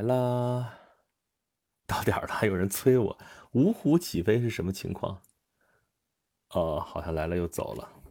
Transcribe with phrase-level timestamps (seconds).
[0.00, 0.78] 来啦！
[1.86, 3.18] 到点儿了，有人催我。
[3.52, 5.22] 五虎起飞是什么情况？
[6.50, 8.02] 哦，好像来了又走了。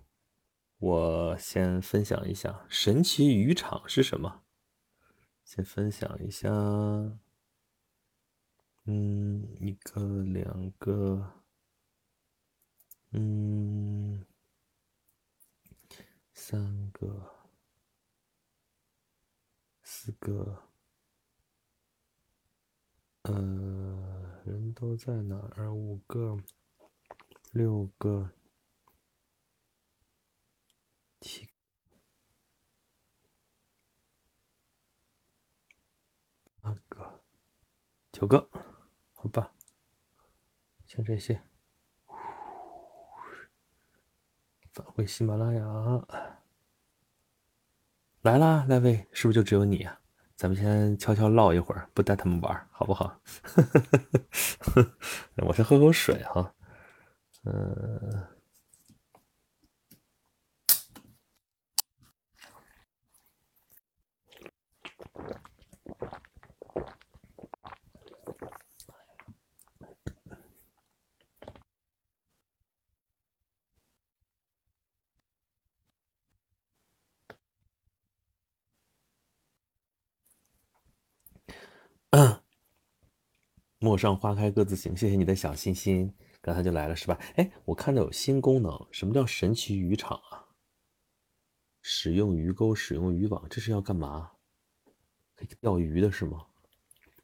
[0.77, 4.43] 我先分享一下神奇渔场是什么。
[5.43, 6.49] 先分享一下，
[8.85, 11.43] 嗯，一个，两个，
[13.11, 14.25] 嗯，
[16.33, 17.33] 三个，
[19.81, 20.68] 四个。
[23.31, 25.71] 呃，人都在哪儿？
[25.71, 26.35] 五个，
[27.51, 28.31] 六个，
[31.21, 31.47] 七，
[36.59, 37.21] 八个，
[38.11, 38.49] 九个，
[39.13, 39.53] 好吧，
[40.87, 41.39] 像这些，
[44.73, 46.07] 返回喜马拉雅，
[48.21, 49.98] 来啦，那位是不是就只有你啊？
[50.39, 53.13] 咱们先悄悄唠一会儿，不带他们玩，好不好？
[55.45, 56.53] 我先喝口水哈。
[57.43, 58.38] 嗯。
[82.11, 82.41] 嗯
[83.79, 87.19] 陌上花开各自行，谢谢你的小心心，刚才就来了是吧？
[87.35, 90.47] 哎，我看到有新功能，什么叫神奇渔场啊？
[91.81, 94.31] 使用鱼钩，使用渔网，这是要干嘛？
[95.35, 96.47] 可以钓鱼的是吗？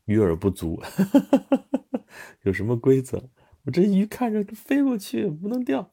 [0.06, 0.82] 鱼饵不足，
[2.44, 3.30] 有什么规则？
[3.64, 5.92] 我这鱼看着飞过去，不能钓。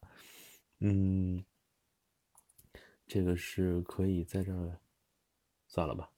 [0.80, 1.44] 嗯，
[3.06, 4.78] 这个是可以在这儿，
[5.66, 6.10] 算了吧。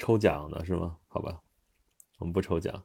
[0.00, 0.96] 抽奖的是吗？
[1.08, 1.40] 好吧。
[2.18, 2.82] 我们不抽奖，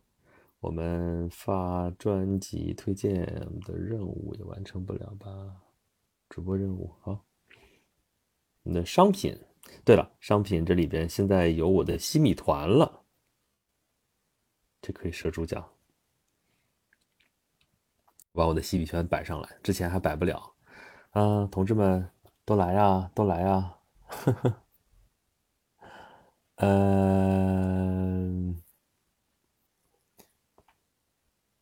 [0.59, 3.25] 我们发专辑推荐
[3.65, 5.29] 的任务也完成不了吧？
[6.29, 7.23] 主播任务好。
[8.63, 9.37] 你的商品，
[9.85, 13.03] 对了，商品这里边现在有我的西米团了，
[14.81, 15.65] 这可以设主奖。
[18.33, 20.53] 把我的西米团摆上来，之前还摆不了
[21.11, 21.47] 啊！
[21.47, 22.09] 同志们
[22.43, 23.77] 都来呀，都来呀！
[24.07, 24.63] 呵呵，
[26.57, 28.55] 嗯。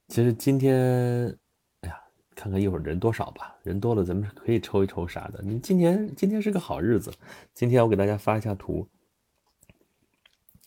[0.07, 1.35] 其实今天，
[1.81, 1.99] 哎呀，
[2.35, 3.57] 看看一会儿人多少吧。
[3.63, 5.41] 人多了，咱们可以抽一抽啥的。
[5.41, 7.11] 你今天今天是个好日子，
[7.53, 8.87] 今天我给大家发一下图，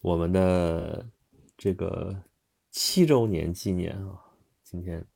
[0.03, 1.09] 我们的
[1.57, 2.25] 这个
[2.73, 4.21] 七周年纪念啊。
[4.65, 5.07] 今天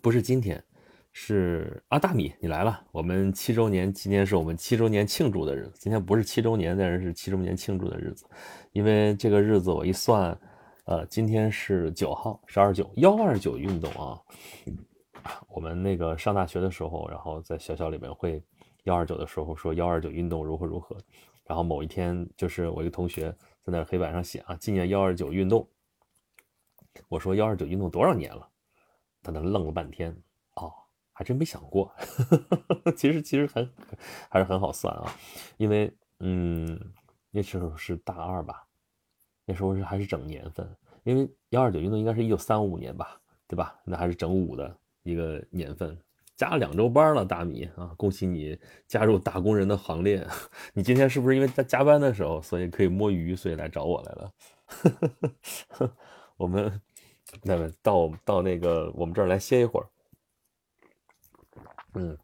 [0.00, 0.64] 不是今天，
[1.12, 2.84] 是啊，大米你来了。
[2.90, 5.72] 我们七周年今天是我们七周年庆祝的日子。
[5.78, 8.26] 今天不是七周年，但是是七周年庆祝的日子，
[8.72, 10.36] 因为这个日子我一算。
[10.84, 14.18] 呃，今天是九号，十二九幺二九运动啊。
[15.48, 18.42] 我们那个上大学的时候，然后在学校里面会
[18.82, 20.96] 幺二九的时候说幺二九运动如何如何。
[21.46, 23.30] 然后某一天，就是我一个同学
[23.62, 25.68] 在那黑板上写啊，纪念幺二九运动。
[27.08, 28.48] 我说幺二九运动多少年了？
[29.22, 30.16] 他那愣了半天，
[31.12, 31.92] 还真没想过。
[32.96, 33.68] 其实其实很
[34.28, 35.12] 还是很好算啊，
[35.56, 36.78] 因为嗯，
[37.30, 38.66] 那时候是大二吧。
[39.44, 43.76] 那时候是还是整年份，因为幺二九运动应该是一九三五年吧，对吧？
[43.84, 45.98] 那还是整五的一个年份，
[46.36, 48.56] 加了两周班了，大米啊，恭喜你
[48.86, 50.24] 加入打工人的行列。
[50.74, 54.32] 你今天是不是因为在加班的时候，所以可以摸鱼，所以来找我来了？
[56.38, 56.80] 我们
[57.42, 59.86] 那么到到那个我们这儿来歇一会儿。
[61.94, 62.16] 嗯，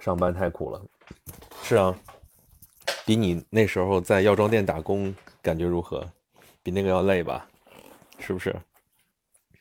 [0.00, 0.82] 上班太苦了，
[1.62, 1.98] 是啊，
[3.04, 5.14] 比你那时候在药妆店打工。
[5.42, 6.04] 感觉如何？
[6.60, 7.48] 比那个要累吧？
[8.18, 8.52] 是不是？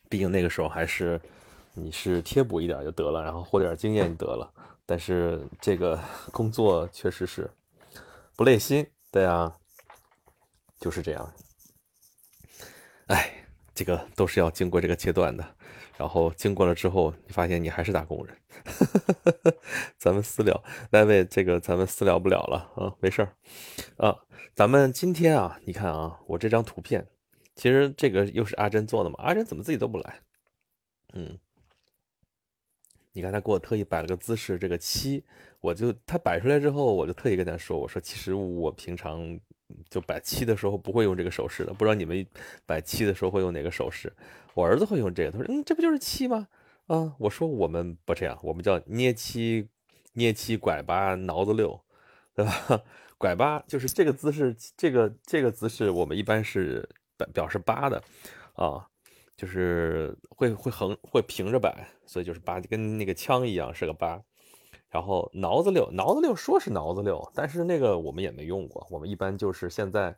[0.10, 1.22] 毕竟那个时候还是
[1.76, 4.52] 你是贴补一点就得了，然后获点经验就得了。
[4.84, 6.00] 但是这个
[6.32, 7.48] 工作确实是
[8.36, 9.56] 不累心，对啊，
[10.80, 11.34] 就是这样。
[13.06, 13.46] 哎，
[13.76, 15.55] 这个都是要经过这个阶段的。
[15.98, 18.38] 然后经过了之后，你发现你还是打工人。
[19.98, 23.36] 咱们私聊，那位这个咱们私聊不了了啊，没事儿
[23.98, 24.16] 啊。
[24.54, 27.06] 咱们今天啊，你看啊，我这张图片，
[27.56, 29.16] 其实这个又是阿珍做的嘛？
[29.20, 30.22] 阿珍怎么自己都不来？
[31.14, 31.38] 嗯，
[33.14, 35.24] 你看他给我特意摆了个姿势，这个七，
[35.60, 39.40] 我就他摆出来之后，我就特意跟他说，我说其实我平常
[39.90, 42.26] 就摆七的时候不会用这个手势的，不知道你们
[42.66, 44.12] 摆七的时候会用哪个手势？
[44.54, 46.48] 我儿子会用这个，他说嗯，这不就是七吗？
[46.88, 49.68] 啊，我说我们不这样，我们叫捏七，
[50.14, 51.80] 捏七拐八挠子六，
[52.34, 52.82] 对吧？
[53.18, 56.88] 拐八就是这个姿势，这个这个姿势我们一般是
[57.18, 58.04] 表表示八的
[58.54, 58.88] 啊，
[59.36, 64.22] 就是会会横会平着摆，所以就是八，跟那个枪一样是个八。
[64.96, 70.16] 然后挠子六，挠子六说是挠子六，但是那个我们也没用过，我们一般就是现在，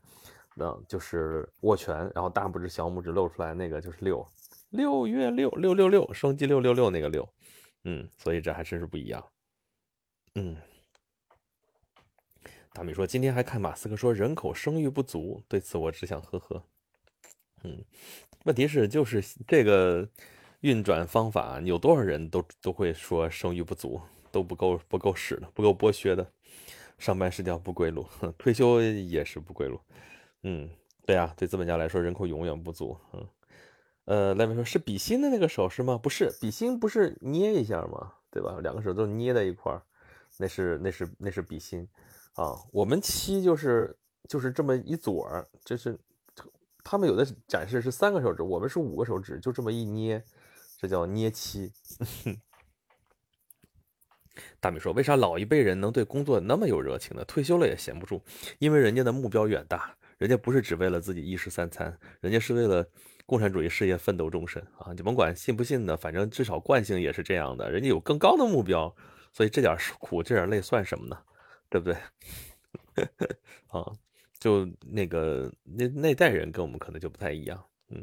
[0.58, 4.24] 嗯，就是握拳，然后大拇指、小拇指露出来，那个就是六。
[4.70, 7.28] 六月六六六六，双击六六六那个六，
[7.86, 9.26] 嗯，所以这还真是不一样。
[10.36, 10.56] 嗯，
[12.72, 16.64] 大米说今天还看马斯克说人口生育不足，对此我只想呵呵。
[17.64, 17.84] 嗯，
[18.46, 20.08] 问题是就是这个
[20.60, 24.00] 运转方法，有多少人都都会说生育不足，
[24.38, 26.32] 都不够不够使的，不够剥削的。
[27.00, 28.06] 上班是条不归路，
[28.38, 29.80] 退休也是不归路。
[30.44, 30.70] 嗯，
[31.08, 32.96] 对啊，对资本家来说，人口永远不足。
[33.14, 33.28] 嗯。
[34.06, 35.98] 呃，赖文说，是比心的那个手势吗？
[35.98, 38.14] 不是，比心不是捏一下吗？
[38.30, 38.60] 对吧？
[38.62, 39.82] 两个手都捏在一块儿，
[40.38, 41.88] 那是那是那是比心
[42.36, 42.54] 啊。
[42.72, 43.98] 我们七就是
[44.30, 45.98] 就是这么一撮儿，就是
[46.84, 50.24] 他们有的展示是三个手指，我们是五个手指，就这么一捏，
[50.78, 51.74] 这叫捏七。
[54.60, 57.24] 大米说，为啥老一辈人能对工作那么有热情呢？
[57.26, 58.22] 退休了也闲不住，
[58.60, 62.88] 因为人家的目标远大，人家不是只为了自己一食三餐，人家是为了。
[63.28, 64.94] 共产主义事业奋斗终身啊！
[64.96, 67.70] 你甭管信不信的，反正至少惯性也是这样的。
[67.70, 68.96] 人家有更高的目标，
[69.34, 71.22] 所以这点苦、这点累算什么呢？
[71.70, 71.98] 对不对？
[73.68, 73.84] 啊，
[74.40, 77.62] 就那个那那代人跟我们可能就不太一样。
[77.90, 78.02] 嗯，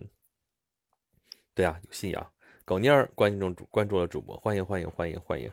[1.54, 2.30] 对啊，有信仰。
[2.66, 5.50] 狗妮儿关注关注了主播，欢迎欢迎欢迎欢迎。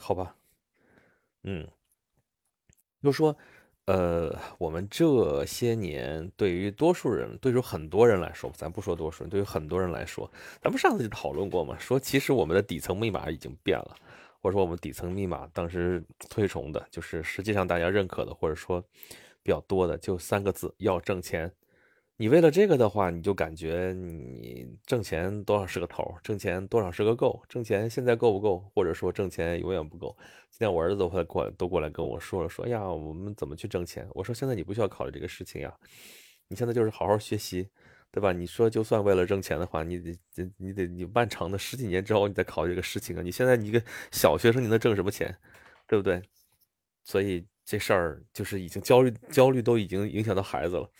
[0.00, 0.34] 好吧，
[1.44, 1.68] 嗯，
[3.02, 3.36] 又说。
[3.86, 10.30] 呃，我们这些年对于多数人，对于很多人来说，咱不说多数人，对于很多人来说，
[10.60, 13.96] 咱们上次就讨论过嘛，说其实我们的底层密码已经变了，
[14.40, 18.80] 或者说我们底层密码当时推崇的，就是实际上大家认可的，或者说
[19.42, 21.52] 比较多的，就三个字：要挣钱。
[22.20, 30.14] 你为了这个的话，你就感觉你挣钱多少是个头，挣钱多少是个够，挣钱现在够不够，或者说挣钱永远不够。
[30.50, 34.06] 今天我儿子都快过都过来跟我说了，说呀，我们怎么去挣钱？
[34.12, 35.74] 我说现在你不需要考虑这个事情呀，
[36.48, 37.66] 你现在就是好好学习，
[38.10, 38.34] 对吧？
[38.34, 43.22] 你说就算为了挣钱的话，你得你得你漫长的十几年之后你再考虑这个事情啊。
[43.22, 43.82] 你现在你一个
[44.12, 45.34] 小学生你能挣什么钱，
[45.86, 46.20] 对不对？
[47.02, 50.90] 所以这事儿就是已经焦虑焦虑都已经影响到孩子了。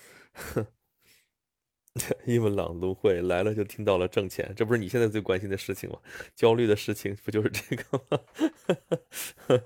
[2.26, 5.98] 英文朗读会来了就听到了挣钱，这不是你现在最关心的事情吗？
[6.34, 9.60] 焦虑的事情不就是这个吗？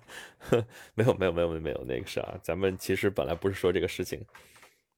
[0.94, 4.24] 没有没有没有没有那个啥，咱们其实本来不是说这个事情。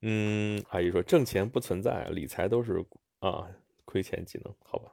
[0.02, 2.84] 嗯，阿姨说挣钱不存在，理财都是
[3.20, 3.48] 啊
[3.84, 4.92] 亏钱技能，好吧？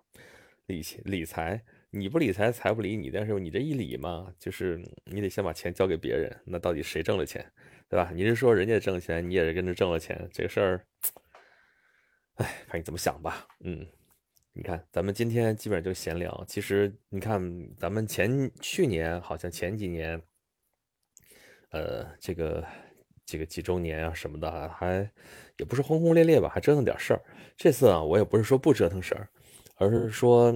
[0.67, 7.45] 理理财你不理财财不理你，但是你这一理嘛，就是你得先把钱交给别人，那到底谁挣了钱，
[7.89, 8.11] 对吧？
[8.15, 10.85] 你是说人家挣钱，你也是跟着挣了钱，这个事儿。
[12.35, 13.47] 哎，看你怎么想吧。
[13.63, 13.85] 嗯，
[14.53, 16.44] 你看，咱们今天基本上就闲聊。
[16.47, 17.39] 其实你看，
[17.77, 20.19] 咱们前去年好像前几年，
[21.69, 22.65] 呃，这个
[23.24, 25.07] 这个几周年啊什么的，还
[25.57, 27.21] 也不是轰轰烈烈吧，还折腾点事儿。
[27.56, 29.29] 这次啊，我也不是说不折腾事儿，
[29.77, 30.51] 而是说，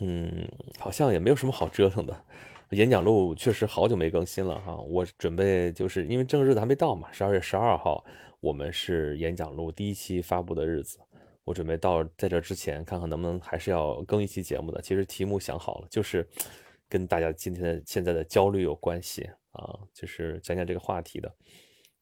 [0.00, 0.46] 嗯，
[0.78, 2.24] 好像也没有什么好折腾的。
[2.72, 8.04] 演讲录确实好久没更新了哈，我准备就是因为正日子还没到嘛，十二月十二号。
[8.42, 10.98] 我们是演讲录第一期发布的日子，
[11.44, 14.82] 我准备到在这之前看看能不能还是要更一期节目的。
[14.82, 16.28] 其实题目想好了，就是
[16.90, 21.32] 跟大家今天的现在的焦虑有关系啊，就是讲讲这个话题的。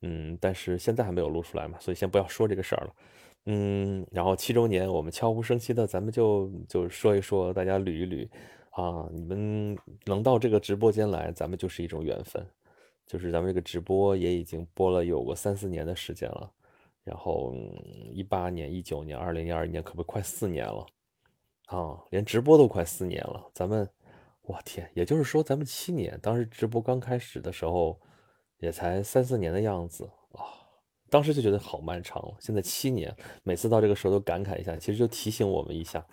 [0.00, 2.94] 嗯，但是现在还没有录出来嘛，所以先不要说这个事儿了。
[3.44, 8.26] 嗯，然后七周年我们悄无声息的，咱们就就说一说，大家捋一捋
[8.70, 12.42] 啊，你们能到这个直播间来，咱们就是一种缘分。
[13.10, 16.48] 就是咱们这个直播也已经播了有个三四年的时间了，
[17.02, 17.52] 然后
[18.12, 20.86] 一八年、一九年、二零二一年，可不快四年了
[21.66, 22.00] 啊！
[22.10, 23.50] 连直播都快四年了。
[23.52, 23.90] 咱们，
[24.42, 28.00] 我天，也就是说咱们七年，当时直播刚开始的时候，
[28.60, 30.46] 也才三四年的样子啊。
[31.08, 32.36] 当时就觉得好漫长了。
[32.38, 33.12] 现在七年，
[33.42, 36.06] 每次到这个时候都感慨一下，其实就提醒我们一下，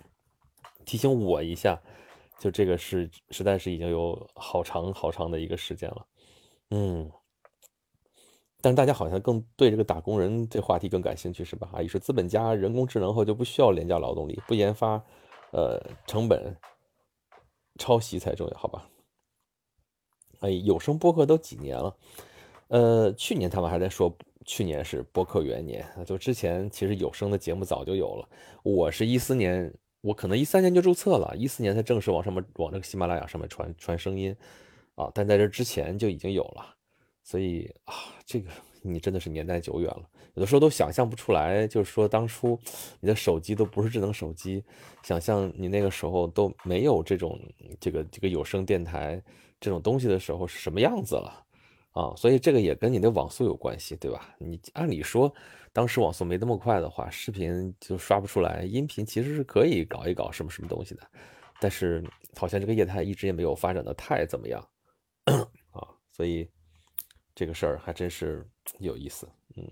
[0.84, 1.80] 提醒我一下，
[2.40, 6.04] 就这个是实在是已经有好长好长的一个时间了。
[6.70, 7.10] 嗯，
[8.60, 11.70] 但是大家好像更对这个打工人这话题更感兴趣，是吧？
[11.72, 15.02] 阿姨说，资本家人工智能后就不需要廉价劳动力，不研发，
[15.52, 16.54] 呃，成本
[17.78, 18.88] 抄袭才重要，好吧？
[20.40, 21.96] 哎，有声播客都几年了？
[22.68, 28.28] 呃，去年他们还在说，去年是播客元年，就之前其实有声的节目早就有了。
[28.62, 29.72] 我是一四年，
[30.02, 34.36] 我可能一三年就注册了，一四年才正式往上面往这个喜马拉雅上面传传声音。
[34.98, 36.74] 啊，但在这之前就已经有了，
[37.22, 37.94] 所以啊，
[38.26, 38.50] 这个
[38.82, 40.02] 你真的是年代久远了，
[40.34, 42.58] 有的时候都想象不出来，就是说当初
[42.98, 44.64] 你的手机都不是智能手机，
[45.04, 47.38] 想象你那个时候都没有这种
[47.78, 49.22] 这个这个有声电台
[49.60, 51.44] 这种东西的时候是什么样子了。
[51.92, 54.32] 啊，所以这个也跟你的网速有关系，对吧？
[54.38, 55.32] 你按理说，
[55.72, 61.02] 当时网速没那么快的话，视频就刷不出来，音频其实是可以搞一搞什么什么东西的，
[61.60, 62.04] 但是
[62.36, 64.64] 好像这个业态一直也没有发展的太怎么样，
[66.18, 66.50] 所以
[67.32, 68.44] 这个事儿还真是
[68.80, 69.28] 有意思。
[69.54, 69.70] 嗯，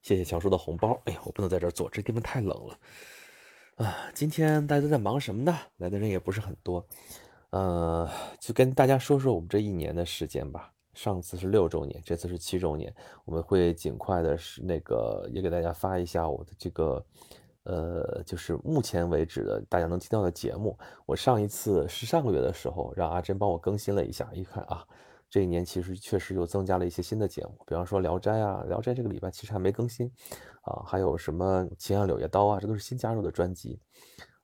[0.00, 0.98] 谢谢乔叔的红包。
[1.04, 2.78] 哎呀，我不能在这儿坐，这地方太冷了
[3.76, 4.10] 啊。
[4.14, 5.54] 今天大家都在忙什么呢？
[5.76, 6.82] 来的人也不是很多。
[7.50, 8.10] 呃，
[8.40, 10.72] 就跟大家说说我们这一年的时间吧。
[10.94, 12.94] 上次是六周年，这次是七周年，
[13.26, 17.04] 我们会尽快的，是那个也给大家发一下我的这个，
[17.64, 20.78] 呃，就是目前为止的大家能听到的节目。
[21.06, 24.86] 我上一次是上个月的时候，让阿珍帮我更新了一下，一看啊，
[25.28, 30.10] 这一年其实确实又增加了一些新的节目，比方说《聊斋》啊，《聊斋》这个礼拜其实还没更新
[30.62, 33.80] 啊，还有什么《秦汉柳叶刀》啊，这都是新加入的专辑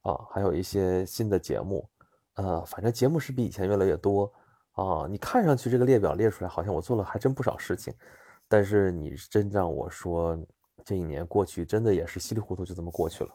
[0.03, 1.89] 啊，还有一些新的节目。
[2.35, 4.33] 呃，反正节目是比以前越来越多
[4.73, 5.07] 啊。
[5.07, 7.93] 你看上去这个列表列出来，好像我做了还真不少事情。
[8.49, 10.39] 但是你真让我说，
[10.85, 13.31] 这一年过去，真的也是稀里糊涂就这么过去了。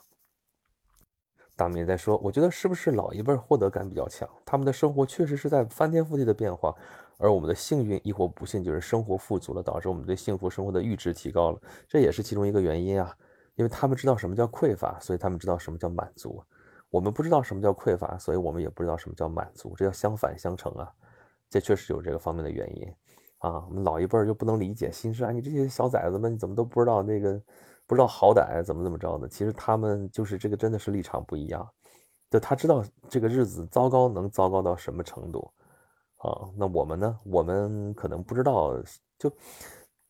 [1.55, 4.29] 大明在说，我觉得是不是老一辈获得感比较强？
[4.45, 6.75] 他们的生活确实是在翻天覆地的变化，
[7.17, 13.15] 而我们的幸运亦或不幸，就是生活富足了，导致我们对幸福生活的阈值提高了，这也是其中一个原因啊。
[13.55, 16.43] 因为他们知道什么叫匮乏，所以他们知道什么叫满足。
[16.89, 20.91] 我们不知道什么叫匮乏，所以我们也不知道什么叫满足，这叫相反相成啊！
[21.49, 22.93] 这确实有这个方面的原因
[23.45, 23.65] 啊。
[23.67, 27.41] 我们老一辈儿就不能理解，心说啊，你这些小崽子们，你怎么都不知道那个，
[27.85, 29.27] 不知道好歹，怎么怎么着的？
[29.27, 31.67] 其实他们就是这个，真的是立场不一样。
[32.29, 35.51] 就他知道这个日子糟糕能糟糕到什么程度
[36.17, 36.49] 啊？
[36.57, 37.19] 那我们呢？
[37.23, 38.73] 我们可能不知道。
[39.17, 39.31] 就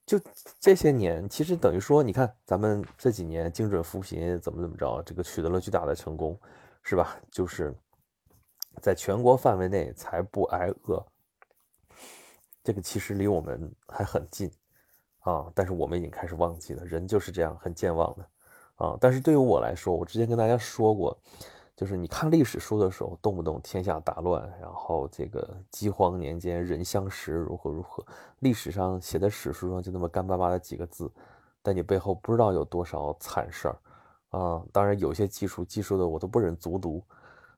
[0.06, 0.20] 就
[0.60, 6.40] 这些年，其实等于说，你看咱们这几年精准扶贫怎么怎么着，这个取得了巨大的成功。
[6.88, 7.18] 是吧？
[7.32, 7.74] 就是
[8.80, 11.04] 在全国范围内才不挨饿，
[12.66, 14.52] 这个其实离我们还很近
[15.20, 15.50] 啊。
[15.56, 18.26] 但是我们已经开始忘记了，人就是这样很健忘的
[18.76, 18.98] 啊。
[19.00, 21.18] 但是对于我来说，我之前跟大家说过，
[21.76, 28.04] 就是你看历史书的时候，动不动天下大乱，然后这个饥荒年间人相食如何如何，
[28.40, 31.12] 历史上写的史书上就那么干巴巴的几个字，
[31.62, 33.78] 但你背后不知道有多少惨事儿。
[34.30, 37.02] 啊，当然有些技术技术的我都不忍卒读，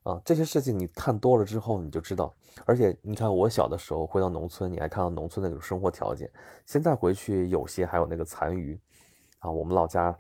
[0.08, 2.34] 啊，这些事情你看多了之后你就知道。
[2.66, 6.32] 而且你看我小的时候回到农村，你还看到农村那种生活条件，
[6.66, 8.80] 现在回去有些还有那个残余，
[9.40, 10.18] 啊，我们老家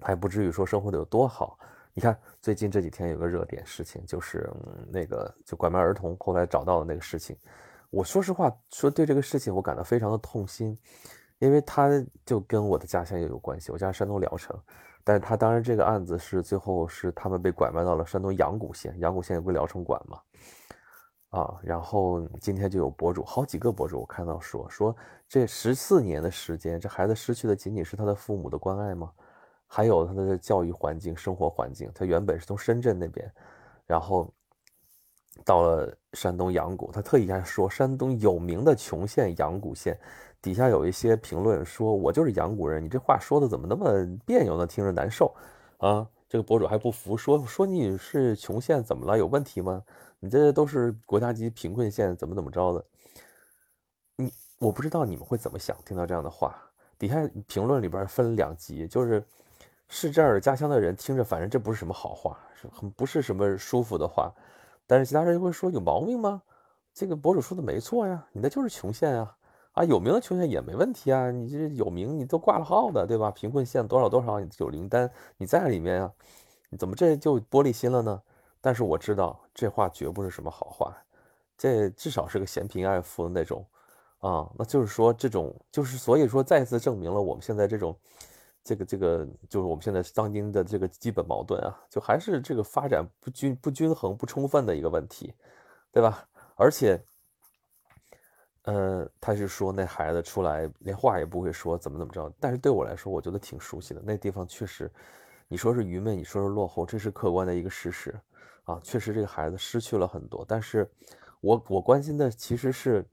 [0.00, 1.56] 还不至于说生活的有多好。
[1.94, 4.52] 你看最近这几天有个热点事情，就是
[4.90, 7.36] 那个就拐卖儿童后来找到的那个事情，
[7.90, 10.76] 我说实话说对这个事情我感到非常的痛心，
[11.38, 11.88] 因为他
[12.24, 14.60] 就跟我的家乡也有关系，我家山东聊城。
[15.08, 20.20] 但是他当然这个案子是最后是他们被拐卖到了山东阳谷县，阳谷县有归聊城管嘛，
[21.28, 24.96] 啊，然后今天就有博主，好几个博主我看到说说
[25.28, 29.12] 这十四年的时间，这孩子失去的仅仅是他的父母的关爱吗？
[29.68, 33.32] 还有他的教育环境、生活环境，他原本是从深圳那边，
[33.86, 34.28] 然后
[35.44, 39.96] 到了山东阳谷，他特意还说山东有名的穷县阳谷县。
[40.46, 43.92] 底下有一些评论说：“我就是阳谷人，你这话说的怎么那么
[44.24, 44.64] 别扭呢？
[44.64, 45.34] 听着难受
[45.78, 49.18] 啊！”这个博主还不服，说：“说你是穷县怎么了？
[49.18, 49.82] 有问题吗？
[50.20, 52.84] 你这都是国家级贫困县，怎么怎么着的？”
[54.14, 56.56] 你我不知道你们会怎么想，听到这样的话，
[56.96, 59.24] 底下评论里边分两极，就是
[59.88, 64.32] 是这儿家乡的人听着，反正这不是什么好话，是很不是什么舒服的话，
[64.86, 66.40] 但是其他人会说：“有毛病吗？
[66.94, 69.36] 这个博主说的没错呀，你那就是穷县啊。”
[69.76, 73.30] 啊，有名的穷县也没问题啊，你这有名，你都挂了号的，对吧？
[73.30, 76.10] 贫困县多少多少有名单，你在里面啊，
[76.70, 78.22] 你怎么这就玻璃心了呢？
[78.62, 80.96] 但是我知道这话绝不是什么好话，
[81.58, 83.66] 这至少是个嫌贫爱富的那种
[84.20, 87.94] 啊，那就是说这种就是所以说再次证明了我们现在这种
[88.64, 95.34] 这个这个就是我们现在当今的这个基本矛盾啊，就还是这个发展不均不均衡不充分的一个问题，
[95.92, 96.26] 对吧？
[96.54, 96.98] 而且。
[98.66, 102.32] 呃，他是说那孩子出来连话也不会说，怎么怎么着？
[102.40, 104.02] 但是对我来说，我觉得挺熟悉的。
[104.04, 104.90] 那地方确实，
[105.46, 108.12] 你说是愚昧，你说是落后，这是客观的一个事实
[108.64, 108.80] 啊。
[108.82, 110.44] 确实，这个孩子失去了很多。
[110.48, 110.90] 但是，
[111.40, 113.06] 我我关心的其实是，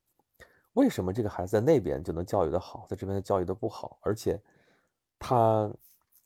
[0.74, 4.00] 为什么这个孩子在那边就能教育的好，在这边教育的不好？
[4.02, 4.42] 而且，
[5.20, 5.72] 他，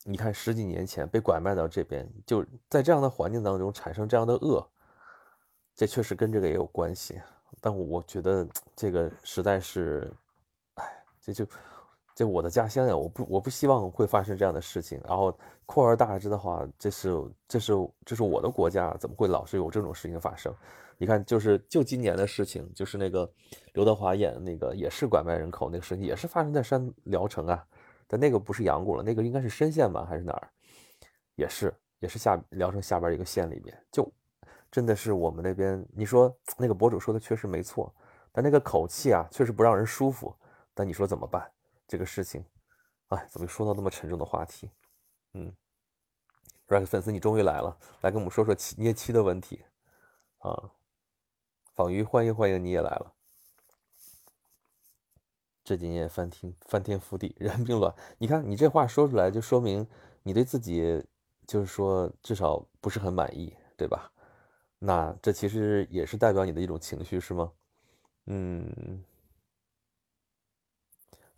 [0.04, 4.66] 你看十几年前被拐卖到这边，就在这样的环境当中产生这样的恶，
[5.74, 7.20] 这确实跟这个也有关系。
[7.60, 10.12] 但我觉得这个实在是，
[10.74, 10.84] 哎，
[11.20, 11.46] 这就。
[12.14, 15.00] 这我的家乡呀，我不我不希望会发生这样的事情。
[15.06, 15.32] 然后
[15.64, 17.14] 扩而大之的话，这是
[17.46, 17.72] 这是
[18.04, 20.52] 这是我的国家，怎么会老是有这种事情发生？
[20.96, 23.32] 你看，就是就今年的事情，就是那个
[23.72, 27.64] 刘德华演那个也是拐卖人口那个事情，也是发生在山聊城啊，
[28.08, 30.50] 但那个不是阳谷了，那个应该是莘县吧，还是哪儿？
[31.36, 34.12] 也是也是下聊城下边一个县里边，就
[34.70, 37.94] 真的是我们那边，你说那个博主说的确实没错，
[38.32, 40.34] 但那个口气啊，确实不让人舒服。
[40.74, 41.50] 但你说怎么办？
[41.86, 42.44] 这个事情，
[43.08, 44.70] 哎，怎么说到那么沉重的话题？
[45.32, 45.52] 嗯
[46.68, 49.64] ，Rex 粉丝，你终于来了，来跟我们说说七捏漆的问题
[50.38, 50.70] 啊！
[51.74, 53.14] 仿鱼，欢迎欢迎，你也来了。
[55.64, 57.94] 这几年翻天翻天覆地，人并卵。
[58.18, 59.86] 你看你这话说出来，就说明
[60.22, 61.04] 你对自己
[61.46, 64.12] 就是说至少不是很满意，对吧？
[64.78, 67.52] 那这其实也是代表你的一种情绪，是吗？
[68.26, 69.02] 嗯。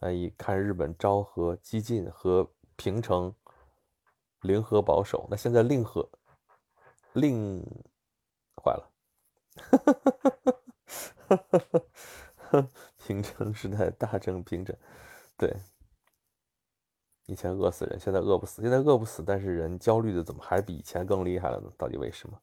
[0.00, 3.34] 哎，看日本昭和激进和平成
[4.40, 6.08] 零和保守，那现在令和
[7.12, 7.62] 令
[8.56, 8.90] 坏了，
[12.96, 14.74] 平成时代大正平整，
[15.36, 15.54] 对，
[17.26, 21.70] 以前饿死人，现在饿不死，现在饿不死，但是人焦虑的怎么还比以前更厉害了呢？
[21.76, 22.40] 到底为什么？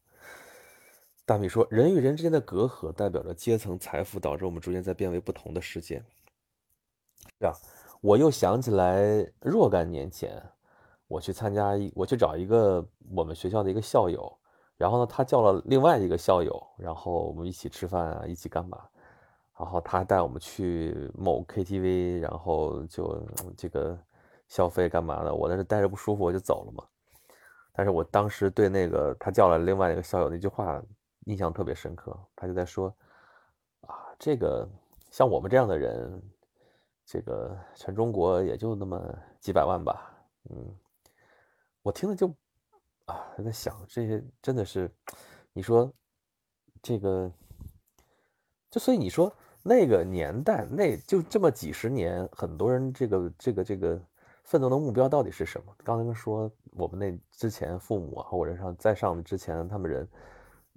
[1.27, 6.01] 大米说，人与人之间的隔阂代表着阶层、财富，导致我们逐渐在变为不同的世界。
[7.37, 7.51] 是啊，
[7.99, 10.41] 我又想起来若干年前，
[11.05, 14.37] 我去参加一，我去找一个我们学校的一个校友，
[14.77, 18.79] 然后呢，他叫了另外一个校友，然后我们一起吃饭啊，一起干嘛？
[19.59, 23.21] 然后他带我们去某 KTV，然后就
[23.57, 23.99] 这个
[24.47, 25.35] 消费干嘛的？
[25.35, 26.85] 我在这待着不舒服，我就走了嘛。
[27.73, 30.81] 但是我当时对那个他叫了另外一个校友那句话
[31.27, 32.93] 印象特别深刻，他就在说
[33.81, 34.67] 啊，这个
[35.11, 36.21] 像我们这样的人。
[37.09, 39.01] 这个全中国也就那么
[39.39, 40.13] 几百万吧，
[40.49, 40.75] 嗯，
[41.81, 42.27] 我听了就
[43.05, 44.91] 啊，在想这些真的是，
[45.53, 45.89] 你说
[46.81, 47.31] 这个，
[48.69, 53.97] 就所以你说那个年代，那就这么几十年，很多人这个这个这个
[54.43, 55.73] 奋斗的目标到底是什么？
[55.85, 60.05] 刚才说我们那之前父母啊，或者上在上之前他们人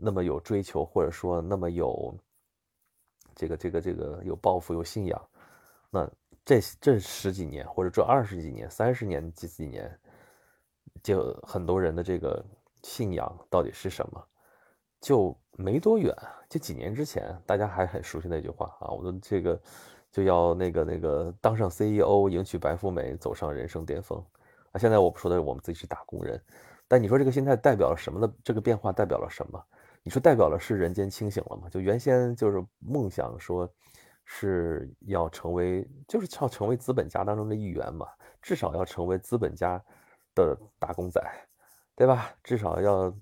[0.01, 2.17] 那么有追求，或者说那么有
[3.35, 5.29] 这个这个这个有抱负、有信仰，
[5.91, 6.11] 那。
[6.43, 10.01] 这这十几年，或者这二十几年、三十年几几年，
[11.03, 12.45] 就很多人的这个
[12.83, 14.27] 信仰到底是什么？
[15.01, 16.13] 就没多远，
[16.49, 19.61] 就几年之前，大家还很熟悉那句话啊，我的这个
[20.11, 24.19] 就要那个那个当上 CEO，迎娶白富美，走上人生巅峰
[24.73, 24.79] 啊。
[24.79, 26.43] 现在我说的我们自己是打工人，
[26.89, 28.35] 但你说这个心态代表了什么呢？
[28.43, 29.63] 这个变化代表了什么？
[30.03, 31.69] 你说代表了是人间清醒了吗？
[31.69, 33.71] 就原先就是梦想说。
[34.33, 38.07] 是要成为，就是要成为资本家当中的一员嘛，
[38.41, 39.83] 至少要成为资本家
[40.37, 41.21] 的打工仔，
[41.97, 42.33] 对吧？
[42.45, 43.13] 至少要，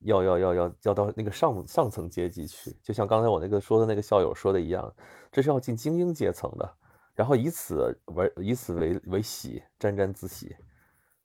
[0.00, 4.94] 要要要要要到那个上上层阶级去，就像刚才我那个说的那个校友说的一样，
[5.32, 6.76] 这是要进精英阶层的，
[7.14, 10.54] 然后以此为以此为为喜，沾沾自喜，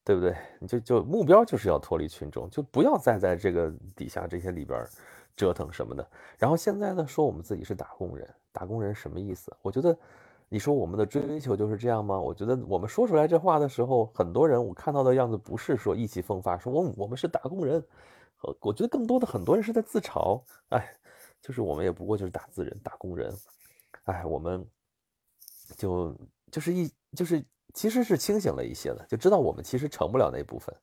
[0.09, 0.35] 对不对？
[0.59, 4.83] 你就就目标就是要脱离群众，就不要再在这个底下这些里边。
[5.35, 6.05] 折腾什么的，
[6.37, 7.07] 然后现在呢？
[7.07, 9.55] 说我们自己是打工人，打工人什么意思？
[9.61, 9.97] 我觉得，
[10.49, 12.19] 你说我们的追求就是这样吗？
[12.19, 17.81] 我觉得我们说出来这话的时候，很多人我看到的样子不是说意气风发，说我我们是打工人，
[18.59, 20.93] 我觉得更多的很多人是在自嘲，哎，
[21.39, 23.33] 就是我们也不过就是打字人，打工人，
[24.03, 24.67] 哎，我们
[25.77, 26.13] 就
[26.51, 27.41] 就是一就是
[27.73, 30.75] 其实是清醒了一些的，就知道我们其实成不了那部分。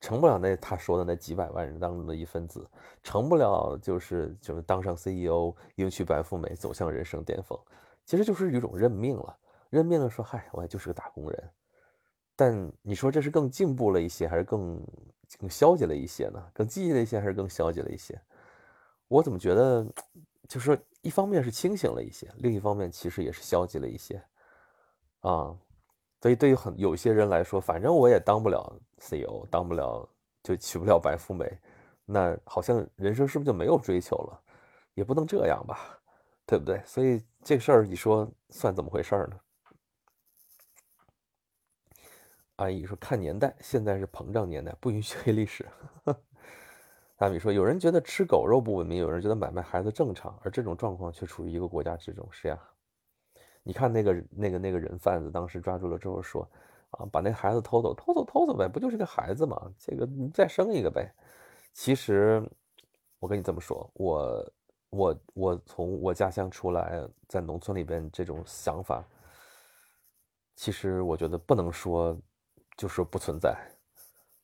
[0.00, 2.68] 成不了那他说的那几百万人当中的一分子，
[3.04, 7.56] 成不了就是就是当上 CEO，迎娶白富美，走向人生巅峰，
[8.04, 9.38] 其实就是一种认命了。
[9.70, 11.50] 认命了，说嗨，我就是个打工人。
[12.34, 14.84] 但你说这是更进步了一些，还是更
[15.38, 16.44] 更消极了一些呢？
[16.52, 18.20] 更积极了一些，还是更消极了一些？
[19.06, 19.86] 我怎么觉得，
[20.48, 24.20] 就是说，一方面是清醒了一些，另一方面其实也是消极了一些
[25.20, 25.56] 啊。
[26.22, 30.08] 所以，对于很有些人来说，反正我也当不了 CEO，当不了
[30.40, 31.58] 就娶不了白富美，
[32.04, 34.40] 那好像人生是不是就没有追求了？
[34.94, 35.98] 也不能这样吧，
[36.46, 36.80] 对不对？
[36.86, 39.40] 所以这事儿，你说算怎么回事呢？
[42.56, 45.66] 阿姨说看年代，现在是膨胀年代，不允许黑历史。
[47.18, 52.71] 大米说，有人觉得吃狗肉不文明，有人觉得买卖孩子正常，而这种状况却处于一个国家之中，是呀。
[53.62, 56.48] 你看那个那个那个人贩子，当时抓住了之后说
[56.90, 59.72] ：“啊，把那孩子偷走，偷走偷走呗，不就是个孩子吗？
[59.78, 61.12] 这个你再生一个呗。”
[61.72, 62.42] 其实
[63.18, 64.52] 我跟你这么说，我
[64.90, 69.02] 我我从我家乡出来，在农村里边这种想法，
[70.54, 72.14] 其实我觉得不能说
[72.76, 73.56] 就是不存在，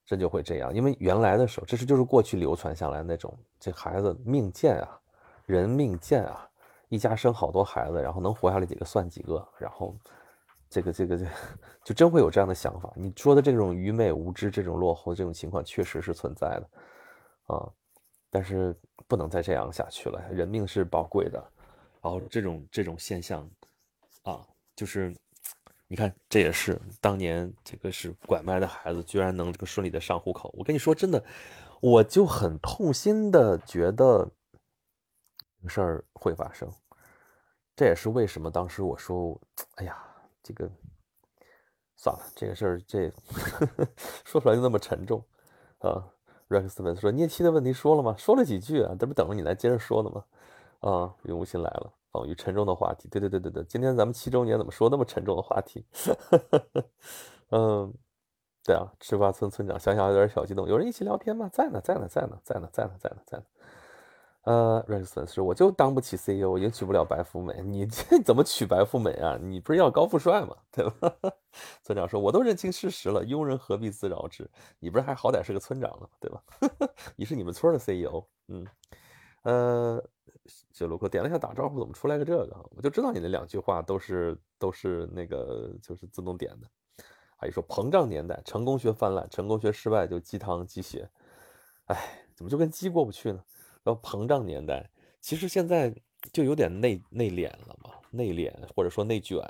[0.07, 0.75] 真就会这样。
[0.75, 5.01] 因为原来的时候，这是就是过去流传下来那种，这孩子命贱啊，
[5.45, 6.49] 人命贱啊，
[6.89, 9.97] 一家生好多孩子，然后能活下来几个算几个，然后
[10.71, 11.27] 这个这个这
[11.85, 12.93] 就真会有这样的想法。
[12.97, 17.69] 你说的这种愚昧无知、这种落后这种情况，确实是存在的啊。
[18.31, 21.43] 但是不能再这样下去了，人命是宝贵的。
[22.03, 23.49] 然后这种这种现象，
[24.23, 24.47] 啊，
[24.77, 25.15] 就是
[25.87, 30.55] 你看，这也是当年这个是拐卖的孩子，居然能这个顺利的上户口。
[30.57, 31.25] 我跟你说，真的，
[31.81, 34.31] 我就很痛心的觉得，
[35.67, 36.71] 事儿会发生。
[37.75, 39.41] 这也是为什么当时我说，
[39.77, 39.97] 哎呀，
[40.43, 40.71] 这个
[41.97, 43.11] 算了，这个事儿这
[44.25, 45.25] 说出来就那么沉重
[45.79, 46.05] 啊。
[46.49, 48.15] Rex 粉丝说：“聂七的问题说了吗？
[48.17, 48.97] 说了几句啊？
[48.99, 50.25] 这不等着你来接着说呢吗？”
[50.81, 53.07] 啊，云无心来了，访于沉重的话题。
[53.11, 55.85] 对对对对对，今天咱们七周年怎么说那么沉重的话题？
[57.53, 57.93] 嗯，
[58.65, 60.67] 对啊，吃瓜村村长想想有点小激动。
[60.67, 61.51] 有人一起聊天吗？
[61.53, 63.45] 在呢，在呢，在呢，在呢，在呢，在呢，在呢。
[64.43, 67.61] 呃，Rex 是，我就当不起 CEO，也娶不了白富美。
[67.63, 69.37] 你这 怎么娶白富美啊？
[69.43, 70.57] 你不是要高富帅吗？
[70.73, 71.13] 对吧？
[71.83, 74.49] 村长说：“我都认清事实了，庸人何必自扰之？
[74.79, 76.43] 你不是还好歹是个村长呢，对吧？
[77.17, 78.67] 你是你们村的 CEO。”嗯，
[79.43, 80.03] 呃，
[80.73, 82.71] 小卢克点了一下打招呼，怎么出来个这个？
[82.75, 86.67] 我就知道你那两句话都是都是那个就是自动点的。
[87.39, 91.07] 阿姨说：“膨胀年代，成功学泛滥，成功学失败就鸡汤鸡血。”
[91.87, 93.43] 哎，怎么就跟鸡过不去呢？
[93.89, 94.89] 要膨胀年代，
[95.21, 95.95] 其实现在
[96.33, 99.43] 就有点内内敛了嘛，内敛或者说内卷。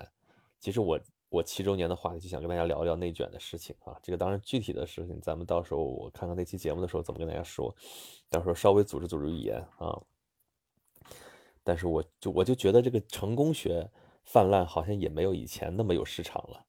[0.61, 0.99] 其实我
[1.29, 3.99] 我七周年的话题就想跟大家聊一聊内卷的事情啊。
[4.03, 7.75] 这个当然具体的事情，咱们到时候我看看那期节目的时候怎么跟大家说，
[8.31, 10.01] 到时候稍微组织组织语言啊。
[11.63, 13.87] 但是我就我就觉得这个成功学
[14.25, 16.65] 泛滥，好像也没有以前那么有市场了。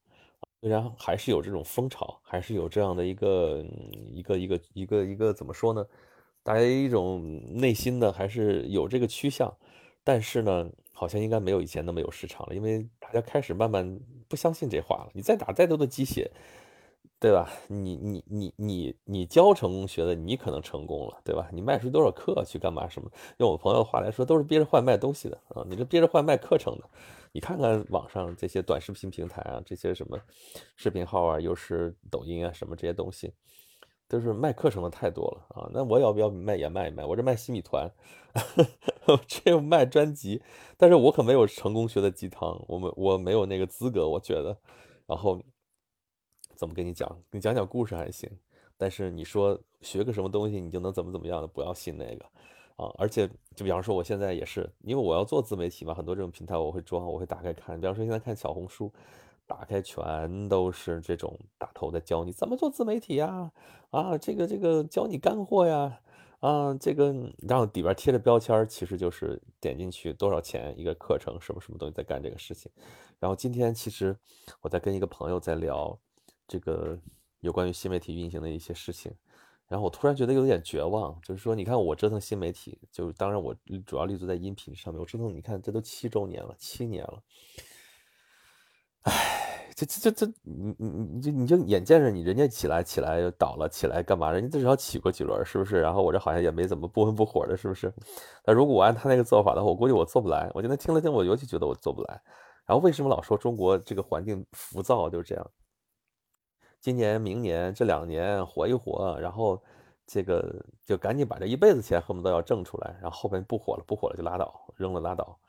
[0.62, 3.66] 虽然还是有这种风潮，还是有这样的一个
[4.12, 5.86] 一个一个一个一个怎么说呢？
[6.50, 9.56] 大家一种内心的还是有这个趋向，
[10.04, 15.12] 但是呢，好像应该没有以前那么有市场了，因为大家开始慢慢不相信这话了。
[15.14, 16.32] 你再打再多的鸡血，
[17.20, 17.52] 对吧？
[17.68, 21.48] 你你你你你教成功学的，你可能成功了，对吧？
[21.54, 23.12] 你卖出多少课去干嘛什么？
[23.38, 25.64] 用我朋友的话来说，都是憋着坏卖东西的啊！
[25.70, 26.90] 你这憋着坏卖课程的，
[27.32, 30.18] 你看看网上这些短视频平台啊，这些什么
[30.76, 33.32] 视频号啊，又是抖音啊，什么这些东西。
[34.10, 37.06] 都是卖课程的太多了啊，那我要不要卖也卖一卖？
[37.06, 37.88] 我这卖新米团，
[39.28, 40.42] 这卖专辑，
[40.78, 44.58] 但是我可没有成功学的鸡汤，我们我没有那个资格，我觉得。
[45.06, 45.40] 然后
[46.56, 47.08] 怎么跟你讲？
[47.30, 48.28] 你讲讲故事还行，
[48.78, 52.26] 但是你说学个什么东西你就能怎么怎么样的，不要信那个
[52.78, 52.92] 啊！
[52.98, 57.80] 而且就比方说我现在也是，因为我要做自媒体嘛，很多这种平台我会装，我会打开看。
[57.80, 58.92] 比方说现在看小红书。
[59.50, 63.52] 打开全都是这种大头在教你怎么做自媒体呀，
[63.90, 66.00] 啊，这个这个教你干货呀，
[66.40, 67.12] 啊，这个
[67.48, 72.72] 然后里边贴着标签，其实就是点进去多少钱一个课程，什么什么东西在干这个事情。
[73.18, 74.16] 然后今天其实
[74.62, 76.00] 我在跟一个朋友在聊
[76.48, 76.96] 这个
[77.40, 79.12] 有关于新媒体运行的一些事情，
[79.68, 87.24] 然后我突然觉得有点绝望，就是说你看我折腾新媒体，就当然我主要立足在音频上面，我折腾你看这都七周年了，七年了。
[89.04, 94.30] 唉，这这这这，你你你就你就眼见着你人家起来起来又倒了，起来干嘛？
[94.30, 95.80] 人家至少起过几轮，是不是？
[95.80, 97.92] 然后我这好像也没怎么不温不火的，是不是？
[98.46, 100.52] 那如果我按他那个做法的话，我估计我做不来。
[100.54, 102.22] 我今天听了听，我尤其觉得我做不来。
[102.66, 105.10] 然后为什么老说中国这个环境浮躁？
[105.10, 105.50] 就是这样。
[106.82, 109.62] 今年、明年这两年活一活，然后
[110.06, 115.40] 这个就赶紧把这一辈子钱恨不得要挣出来，然后后边不火了，不火了就拉倒，扔了拉倒，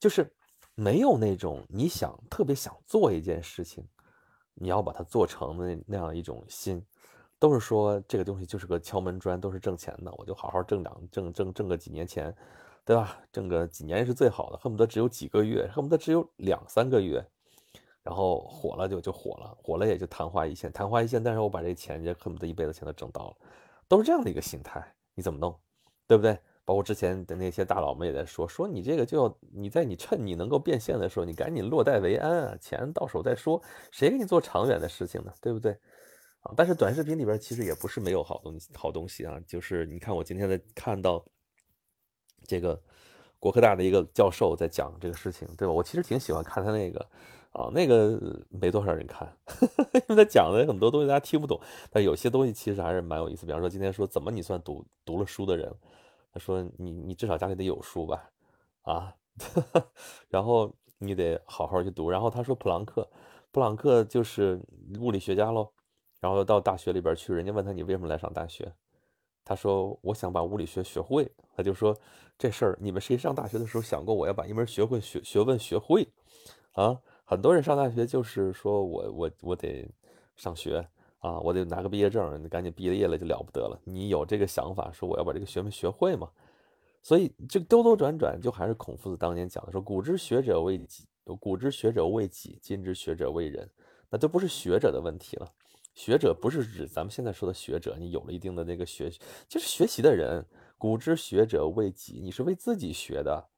[0.00, 0.28] 就是。
[0.78, 3.84] 没有那种你想特别想做一件事情，
[4.54, 6.80] 你要把它做成的那样一种心，
[7.36, 12.32] 都是说这个东西就是个敲门砖，都是挣钱的，我就好好挣两挣挣挣个几年钱，
[12.84, 13.18] 对吧？
[13.32, 17.28] 挣个几年是最好的，恨不得只有几个月，恨不得只有两三个月，
[18.04, 21.20] 然后火了就就火了，火了也就昙花一现，昙花一现。
[21.20, 23.36] 但是我把这钱也恨不得一辈子钱都挣到了，
[23.88, 25.58] 都是这样的一个心态，你怎么弄，
[26.06, 26.38] 对不对？
[26.68, 33.58] 包括之前的那些大佬们也在说，说你这个就要你在你趁你能够变现的时候，你赶紧落袋为安啊，钱到手再说，
[33.90, 35.32] 谁给你做长远的事情呢？
[35.40, 35.72] 对不对？
[36.40, 41.24] 啊，但是短视频里边其实也不是没有好东西，好东西啊，就是你看我今天在看到
[42.46, 42.78] 这个
[43.38, 45.72] 国科大的一个教授在讲这个事情，对吧？
[45.72, 47.00] 我其实挺喜欢看他那个
[47.52, 49.26] 啊，那个没多少人看，
[50.06, 51.58] 因为他讲的很多东西大家听不懂，
[51.90, 53.46] 但有些东西其实还是蛮有意思。
[53.46, 55.74] 比方说今天说怎么你算读读了书的人。
[56.32, 58.30] 他说你你至少家里得有书吧，
[58.82, 59.14] 啊，
[60.28, 62.10] 然后你得好好去读。
[62.10, 63.08] 然后他说普朗克，
[63.50, 64.60] 普朗克就是
[65.00, 65.72] 物理学家喽。
[66.20, 68.72] 然后到大学里边去，人家问他你为什么来上大学？
[69.44, 71.30] 他说我想把物理学学会。
[71.56, 71.96] 他就说
[72.36, 76.06] 这事儿你们谁上大学的时候想过我要把一门学会学学问学会？
[76.72, 79.90] 啊，很多人上大学就是说我我我得
[80.36, 80.86] 上学。
[81.18, 83.80] 啊，我得拿个毕业证，你赶紧毕了业了就了不得了。
[83.84, 86.30] 你有这个想法，说我要把这个学问学会吗？
[87.02, 91.06] 所以这兜兜转转，就还是孔夫子当年讲的，说古之学者为己，
[91.40, 93.68] 古之学者为己，今之学者为人。
[94.10, 95.52] 那都不是学者的问题了。
[95.94, 99.10] 学者不是指咱们现在说的学者，你有了一定的那个学，
[99.48, 100.46] 就是学习的人。
[100.78, 103.48] 古之学者为己，你是为自己学的，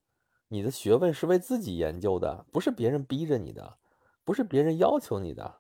[0.48, 3.76] 你的学问是为自己研究的，不是别人逼着你的，
[4.24, 5.59] 不是别人要求你的。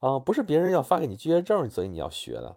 [0.00, 2.56] 啊，不是别人要发给你毕业证，所以你要学的。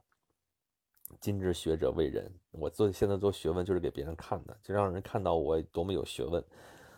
[1.19, 6.43] 今之学者为人，我做现在做学问就是给别人看的，就让人看到我多么有学问，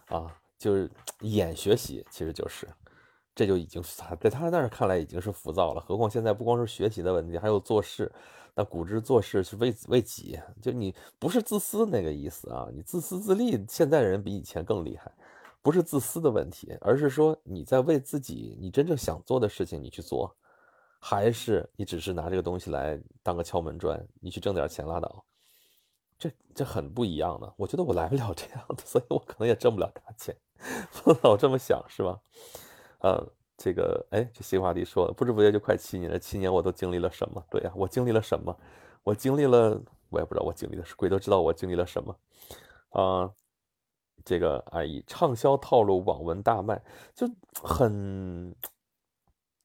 [0.08, 0.90] 啊，就是
[1.22, 2.68] 演学习，其实就是，
[3.36, 3.84] 这就已经
[4.20, 5.82] 在他那儿看来已经是浮躁了。
[5.82, 8.12] 何况现在不光是学习的问题，还有做事。
[8.58, 15.12] 那古之做事是为为己，就你不是自私那个意思啊，你自私自利，现在人比以前更厉害。
[15.66, 20.32] 不是自私的问题，而是说你在为自己你真正想做的事情你去做，
[21.00, 25.26] 还是你只是拿这个东西来当个敲门砖，你去挣点钱拉倒，
[26.20, 27.52] 这这很不一样的。
[27.58, 30.38] 我觉得我来不了这样的，所以我可能也挣不了大钱，
[31.02, 32.22] 不能老这么想是吧？
[33.00, 37.44] 呃，这个哎，这新话题说了，不知不觉就快七年了，七年我都经历了什么？
[37.50, 38.56] 对呀，我经历了什么？
[39.02, 42.16] 我经历了，我也不知道我经历的是鬼都知道我经历了什么
[42.90, 43.32] 啊。
[44.26, 46.82] 这个啊，以畅销套路网文大卖，
[47.14, 47.30] 就
[47.62, 48.50] 很，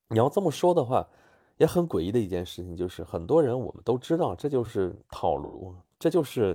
[0.09, 1.09] 你要这么说的话，
[1.57, 6.55] 也很诡异的一件事情，就是很多人我们都知道这就是套路，这就是，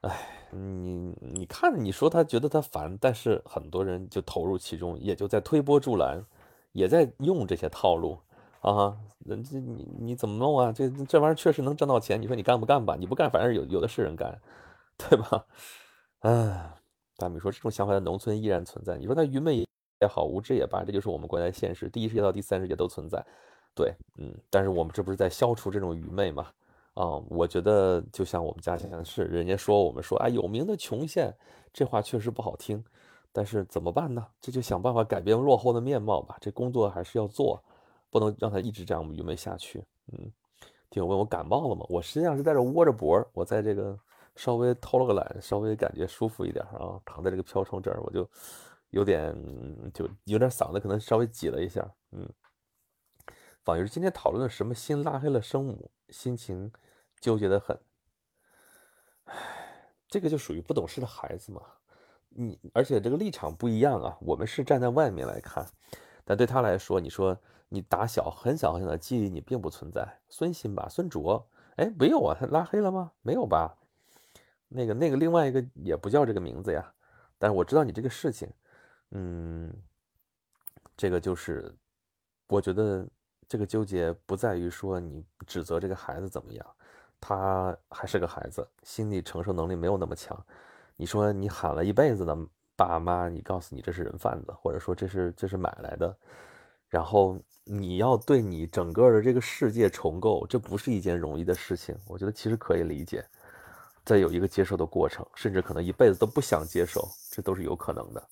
[0.00, 6.24] 哎，你你看，你说他觉得他烦，但是很多人就投入其中，也就在推波助澜，
[6.72, 8.18] 也在用这些套路
[8.60, 10.72] 啊，人这你你怎么弄啊？
[10.72, 12.96] 这这玩意儿确实能挣到钱，你说你干不干吧？
[12.98, 14.40] 你不干，反正有有的是人干，
[14.98, 15.46] 对吧？
[16.20, 16.74] 哎，
[17.16, 18.98] 大米说这种想法在农村依然存在。
[18.98, 19.66] 你说他愚昧
[20.00, 21.88] 也好，无知也罢，这就是我们国家的现实。
[21.88, 23.24] 第一世界到第三世界都存在，
[23.74, 24.30] 对，嗯。
[24.50, 26.48] 但是我们这不是在消除这种愚昧吗？
[26.92, 31.34] 啊，我觉得就像我们家乡是，人家说我们说啊，有名的穷县，
[31.72, 32.84] 这话确实不好听。
[33.32, 34.26] 但是怎么办呢？
[34.42, 36.36] 这就想办法改变落后的面貌吧。
[36.38, 37.62] 这工作还是要做，
[38.10, 39.82] 不能让他一直这样愚昧下去。
[40.12, 40.30] 嗯，
[40.90, 41.86] 听友问我感冒了吗？
[41.88, 43.98] 我实际上是在这窝着脖，我在这个。
[44.40, 48.26] 稍微偷了个懒，稍微感觉舒服一点啊，躺在这个飘窗这儿，我就
[48.88, 49.36] 有点
[49.92, 52.26] 就有点嗓子可能稍微挤了一下，嗯。
[53.62, 56.72] 仿宇今天讨论的什么新拉黑了生母，心情
[57.20, 57.78] 纠结的很。
[59.24, 61.60] 唉，这个就属于不懂事的孩子嘛。
[62.30, 65.66] 你而且这个立场不一样啊，我们是站在外面来看，
[66.24, 70.20] 但对他来说，你说你打小很小很小的记忆你并不存在。
[70.30, 73.12] 孙鑫吧，孙卓，哎，没有啊，他拉黑了吗？
[73.20, 73.76] 没有吧？
[74.72, 76.94] 那个那个另外一个也不叫这个名字呀，
[77.38, 78.48] 但是我知道你这个事情，
[79.10, 79.70] 嗯，
[80.96, 81.74] 这个就是
[82.46, 83.04] 我觉得
[83.48, 86.64] 这个纠结不在于说你指责这个孩子怎么样，
[87.20, 90.40] 他还是个孩子，心理承受能力没有那么强。
[90.96, 92.38] 你说你喊了一辈子的
[92.76, 96.16] 爸妈，你告诉你这是人贩子，或者说这是这是买来的，
[96.88, 101.98] 然后你要对你整个的这个世界重构，这不是一件容易的事情。
[102.06, 103.26] 我觉得其实可以理解。
[104.04, 108.28] 再有一个接受的过程，甚至可能一辈子都不想接受，这都是有可能的。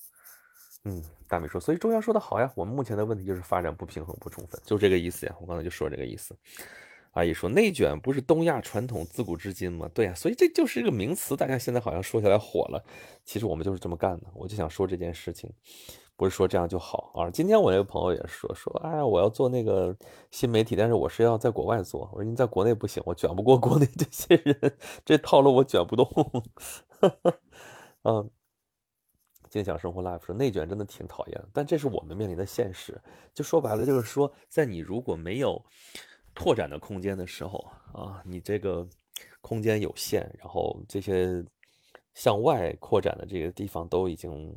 [0.84, 5.34] 嗯，大美说，所以中央说的好呀，我们目前的问题就是发展不平衡不充分，就这个意思呀。
[5.40, 6.36] 我刚才就说这个意思。
[7.12, 9.90] 阿姨说内卷不是东亚传统自古至今吗？
[9.92, 12.84] 对呀，所以这就是一个名词，大家现在好像说起来火了，
[13.24, 14.26] 其实我们就是这么干的。
[14.34, 15.52] 我就想说这件事情。
[16.18, 17.30] 不是说这样就好啊！
[17.30, 19.96] 今天我那个朋友也说说，哎，我要做那个
[20.32, 22.10] 新媒体，但是我是要在国外做。
[22.12, 26.10] 我说你在国内不行，我卷不过国内这些人，这套路我卷不动。
[28.02, 28.28] 嗯，
[29.48, 33.00] 静享生活 life 说内卷真的挺讨厌，但这是我们面临的现实。
[33.32, 35.64] 就说白了，就是说，在你如果没有
[36.34, 38.84] 拓展的空间的时候啊，你这个
[39.40, 41.44] 空间有限，然后这些
[42.14, 44.52] 向外扩展的这个地方都已经。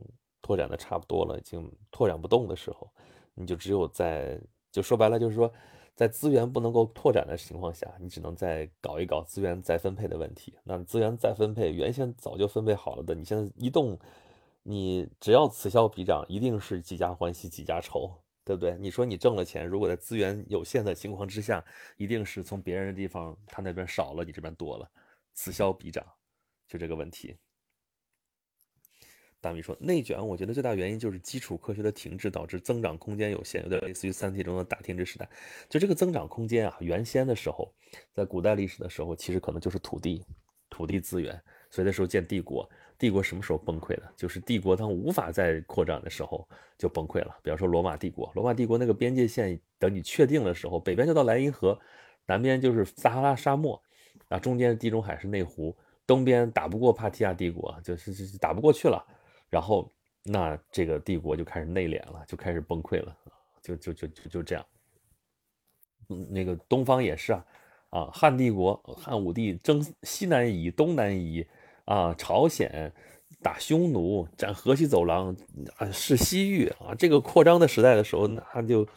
[0.52, 2.92] 拓展的差不多了，已经拓展不动的时候，
[3.34, 4.38] 你就只有在，
[4.70, 5.50] 就说白了就是说，
[5.96, 10.54] 在资源不能够拓展的情况下，你只能再搞一搞资源再分配的问题。
[10.66, 13.98] 那资源再分配，原先早就分配好了的，你现在一动，
[14.62, 18.12] 你只要此消彼长，一定是几家欢喜几家愁，
[18.44, 18.76] 对不对？
[18.78, 21.64] 你说你挣了钱，如果在资源有限的情况之下，
[21.96, 24.92] 一定是从别人的地方他那边少了，你这边多了，
[25.34, 26.06] 此消彼长，
[26.68, 27.38] 就这个问题。
[29.42, 35.28] 大米说，内卷，我觉得最大原因就是基础科学的停滞，导致增长空间有限，有点类似于《三体》中的大停滞时代。
[35.68, 37.74] 就这个增长空间啊，原先的时候，
[38.14, 40.24] 在古代历史的时候，其实可能就是土地、
[40.70, 41.42] 土地资源。
[41.72, 44.04] 所以那时候建帝国，帝国什么时候崩溃的？
[44.16, 47.36] 就是帝国当无法再扩张的时候就崩溃了。
[47.42, 51.80] 比方说罗马帝国，罗马帝国那个边界线等你确定的时候，北边就到莱茵河，
[52.28, 53.82] 南边就是撒哈拉沙漠，
[54.28, 55.76] 啊，中间地中海是内湖，
[56.06, 59.04] 东边打不过帕提亚帝国，就是是打不过去了。
[59.52, 63.16] 然后，那这个帝国就开始内敛了，就开始崩溃了，
[63.62, 64.66] 就就就就就这样。
[66.10, 67.46] 嗯，那个东方也是啊，
[67.90, 71.46] 啊，汉帝国、汉武帝征西南夷、东南夷，
[71.86, 72.92] 啊，朝鲜
[73.44, 75.36] 打匈奴，占河西走廊，
[75.78, 78.88] 啊，是西域啊，这个扩张的时代的时候，那就。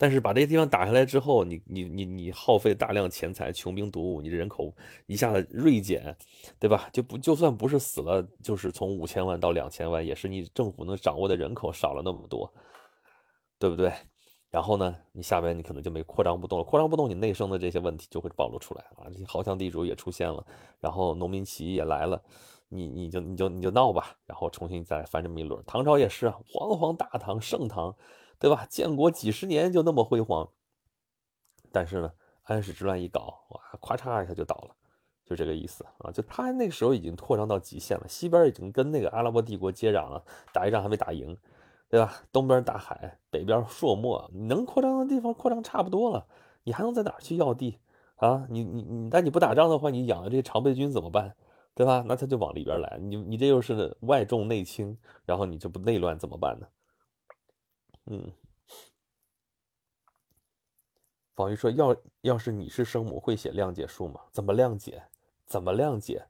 [0.00, 6.16] 但是把这些地方打下来之后，你你你你耗费大量钱财，穷兵黩武，你的人口一下子锐减，
[6.58, 6.88] 对吧？
[6.90, 12.50] 就不就算不是死了，就是从五千万到两千万，也是你政府能掌握的人口少了那么多，
[13.58, 13.92] 对不对？
[14.50, 19.04] 然后呢，你下边你可能就没扩张不动了，扩张不动，你内生的这些问题就会暴露出来啊！
[19.12, 20.42] 这些豪强地主也出现了，
[20.80, 22.18] 然后农民起义也来了，
[22.70, 25.62] 你你就你就你就闹吧，然后重新再翻这么一轮。
[25.66, 27.94] 唐朝也是啊，煌煌大唐盛唐。
[28.40, 28.66] 对吧？
[28.70, 30.48] 建国几十年就那么辉煌，
[31.70, 32.10] 但是呢，
[32.44, 34.74] 安史之乱一搞，哇，咔嚓一下就倒了，
[35.26, 36.10] 就这个意思啊！
[36.10, 40.24] 就他那个时候已经扩张到极限了，西边已经跟那个阿拉伯帝国接壤了，
[40.54, 41.36] 打一仗还没打赢，
[41.90, 42.22] 对吧？
[42.32, 46.26] 东边大海，北边朔漠，你能扩张的地方扩张差不多了，
[46.64, 47.78] 你还能在哪儿去要地
[48.16, 48.46] 啊？
[48.48, 51.36] 你你你，但你不打仗的话，你养的这些常备军怎么办？
[51.74, 52.02] 对吧？
[52.08, 56.66] 那他就往里边来，你你这又是外重内轻，然后你这不内乱怎么办呢？
[58.06, 58.32] 嗯，
[61.34, 64.20] 宝玉说：“要要是你是生母，会写谅解书吗？
[64.30, 65.04] 怎么谅解？
[65.46, 66.24] 怎么谅解？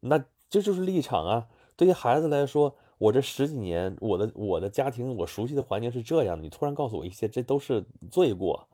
[0.00, 1.48] 那这就是立场啊！
[1.76, 6.42] 对于孩子来说，我这十几年，我的我的家庭，我熟悉的环境是这样的。
[6.42, 8.68] 你突然告诉我一些，这都是罪过。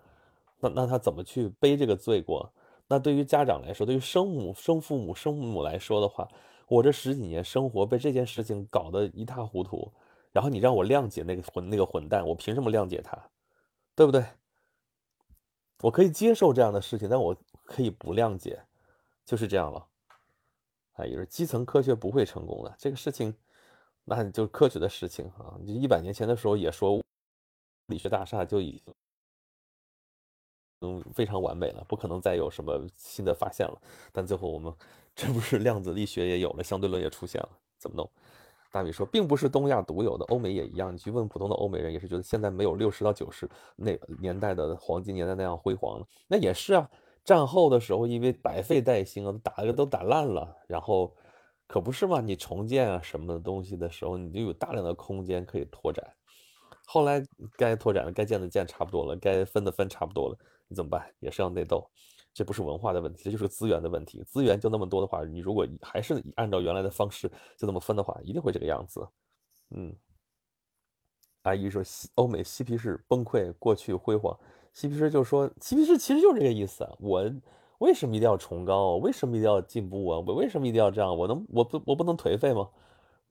[0.61, 2.53] 那那他怎么去背这个罪过？
[2.87, 6.29] 那对于家长来说，对于生母、生父母、生母来说的话，
[6.69, 9.93] 我这十几年生活被这件事情搞得一塌糊涂。”
[10.35, 13.17] 然后你让我谅解那个混那个混蛋，我凭什么谅解他，
[13.95, 14.27] 对不对？
[15.79, 18.61] 我可以接受这样的事情，但我可以不谅解，
[19.25, 19.87] 就是这样了。
[20.95, 23.33] 哎，也是基层科学不会成功的这个事情，
[24.03, 25.55] 那就科学的事情啊。
[25.65, 27.01] 就一百年前的时候也说，
[27.87, 28.95] 理学大厦就已经
[30.81, 33.81] 嗯非常完美了，不可能再有什么新的发现了。
[34.13, 34.75] 但最后我们
[35.15, 38.11] 这不是量子力学也有了，相对论也出现了，怎么弄？
[38.75, 40.93] 大米说，并不是东亚独有的，欧美也一样。
[40.93, 46.07] 你去问普通的欧美人，也是觉得现在没有六十到九十那年代的黄金年代那样辉煌了。
[46.27, 46.91] 那也是啊，
[47.25, 51.15] 战后的时候，因为百废待兴啊，打的都打烂了，然后
[51.69, 52.21] 可不是嘛？
[52.21, 56.05] 你重建啊什么的东西的时候，你就有大量的空间可以拓展。
[56.85, 57.25] 后来
[57.57, 61.09] 该拓展的、该建的建差不多了，该分的分差不多了，你怎么办？
[61.21, 61.89] 也是要内斗。
[62.35, 64.23] 这不是文化的问题，这就是资源的问题。
[64.27, 69.07] 资源就那么多的话，你如果还是按照原来的方式就那么分的话，一定会这个样子。
[69.71, 69.95] 嗯，
[71.43, 74.37] 阿姨说西欧美嬉皮士崩溃，过去辉煌。
[74.73, 76.93] 嬉皮士就说，嬉皮士其实就是这个意思啊。
[76.99, 77.33] 我
[77.79, 78.97] 为什么一定要崇高？
[78.97, 80.19] 为什么一定要进步啊？
[80.27, 81.17] 我为什么一定要这样？
[81.17, 82.69] 我能我不我不能颓废吗？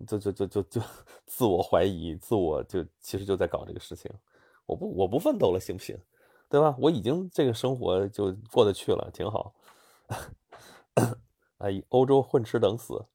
[0.08, 0.82] 就就就就就
[1.26, 4.10] 自我怀疑，自我就其实就在搞这个事情。
[4.66, 5.98] 我不我不奋斗了，行不行？
[6.54, 6.76] 对吧？
[6.78, 9.56] 我已经这个生活就过得去了，挺好。
[11.58, 13.06] 哎，欧洲混吃等死，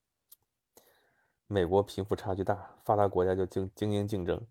[1.47, 4.45] 美国贫富差距大，发达国家就精精英竞争。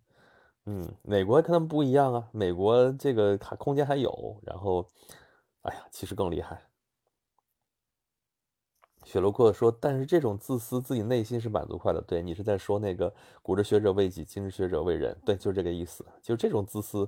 [0.67, 4.39] 嗯，美国跟他们不一样啊，美国这个还空间还有。
[4.41, 4.87] 然后，
[5.63, 6.61] 哎呀，其实更厉害。
[9.03, 11.99] 雪洛克说：“但是这种自私，自己内心是满足快乐。
[12.07, 15.17] 对你是在说那个古之学者为己，今之学者为人。
[15.25, 17.05] 对，就这个意思，就这种自私。”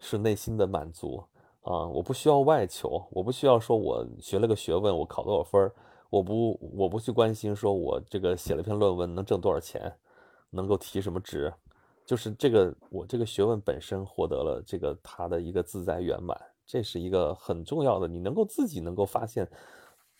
[0.00, 1.22] 是内心的满足
[1.62, 1.86] 啊！
[1.86, 5.70] 我不需要外求，我不需要说我学了个学问，我考多少分，
[6.08, 9.94] 我不我不去关心说我这个写了篇论文能挣多少钱，
[10.50, 11.52] 能够提什么职，
[12.06, 18.08] 就是这个我这个学问本身获得了这个它的一个自在圆满，这是一个很重要的。
[18.08, 19.46] 你能够自己能够发现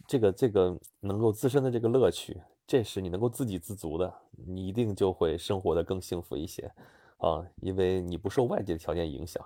[0.07, 4.13] 这个这个能够自身的这个乐趣，这是你能够自给自足的，
[4.47, 6.71] 你一定就会生活的更幸福一些
[7.17, 9.43] 啊，因为你不受外界的条件影响。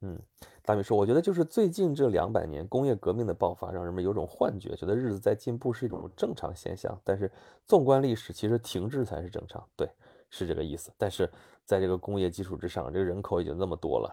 [0.00, 0.18] 嗯，
[0.62, 6.98] 大米说，我觉得就是最近这两百年工业革命的爆发，让人们有种幻觉，觉得日子在进步是一种正常现象。
[7.02, 7.30] 但是
[7.66, 9.66] 纵观历史，其实停滞才是正常。
[9.76, 9.88] 对，
[10.28, 10.92] 是这个意思。
[10.98, 11.30] 但是
[11.64, 14.12] 在这个工业基础之上，这个人口已经那么多了，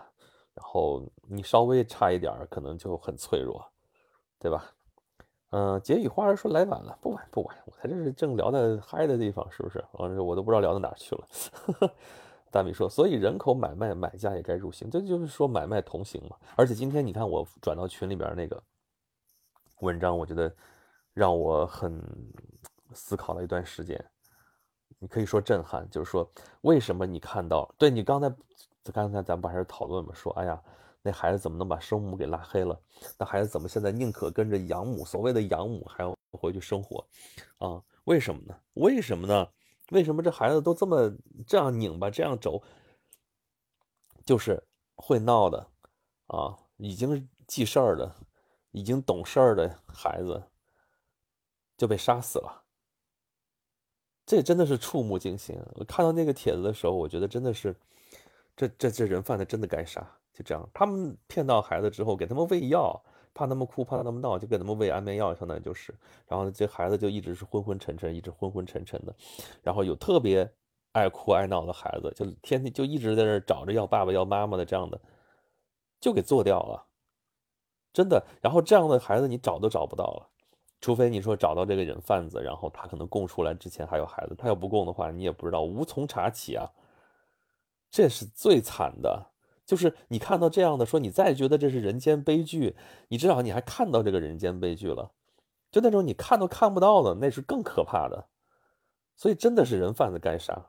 [0.53, 3.61] 然后你稍微差一点儿，可能就很脆弱，
[4.39, 4.71] 对吧？
[5.49, 9.79] 嗯，结语花儿说来晚了，不晚不晚，我才这是正聊的嗨的地方，是不是？
[9.79, 11.27] 啊，我都不知道聊到哪去了。
[12.51, 16.35] 大米说，所以人口买卖买家也该入刑，这就是说买卖同行嘛。
[16.55, 18.61] 而且今天你看我转到群里边那个
[19.79, 20.53] 文章，我觉得
[21.13, 21.99] 让我很
[22.93, 24.03] 思考了一段时间。
[24.99, 26.29] 你可以说震撼，就是说
[26.61, 28.29] 为什么你看到，对你刚才
[28.93, 30.61] 刚才咱们不还是讨论嘛，说哎呀。
[31.03, 32.79] 那孩子怎么能把生母给拉黑了？
[33.17, 37.03] 那孩子怎么现在宁可跟着养母，所谓的养母还要回去生活，
[37.57, 37.81] 啊？
[38.03, 38.55] 为什么呢？
[38.75, 39.47] 为什么呢？
[39.91, 41.13] 为什么这孩子都这么
[41.45, 42.61] 这样拧巴，这样轴？
[44.25, 44.63] 就是
[44.95, 45.67] 会闹的，
[46.27, 48.15] 啊，已经记事儿的，
[48.71, 50.43] 已经懂事儿的孩子
[51.77, 52.63] 就被杀死了。
[54.25, 55.59] 这真的是触目惊心。
[55.73, 57.75] 我看到那个帖子的时候，我觉得真的是，
[58.55, 60.01] 这这这人贩子真的该杀。
[60.31, 63.03] 就这样，他们骗到孩子之后，给他们喂药，
[63.33, 65.93] 怕他们哭，怕他们闹，就给他们喂安眠药，相当于就是。
[66.27, 69.15] 然后这孩子就一直是昏昏沉沉，一直昏昏沉沉的。
[69.61, 70.49] 然后有特别
[70.91, 74.99] 爱哭爱闹的孩子，就天天就一直在那找着要爸爸要妈妈的这样的，
[75.99, 76.85] 就给做掉了，
[77.93, 78.21] 真的。
[78.41, 80.27] 然后这样的孩子你找都找不到了，
[80.81, 86.69] 除非你说找到这个人贩子，然后他可能供出来之前还有孩子，他要不供的话，你也不知道，无从查起啊。
[87.89, 89.30] 这是最惨的。
[89.71, 92.75] 就是你看到这样的，说你再觉得这是人间悲剧，
[93.07, 95.11] 你至少你还看到这个人间悲剧了。
[95.71, 98.27] 就那种你看都看不到的，那是更可怕的。
[99.15, 100.65] 所以真的是人贩子该杀。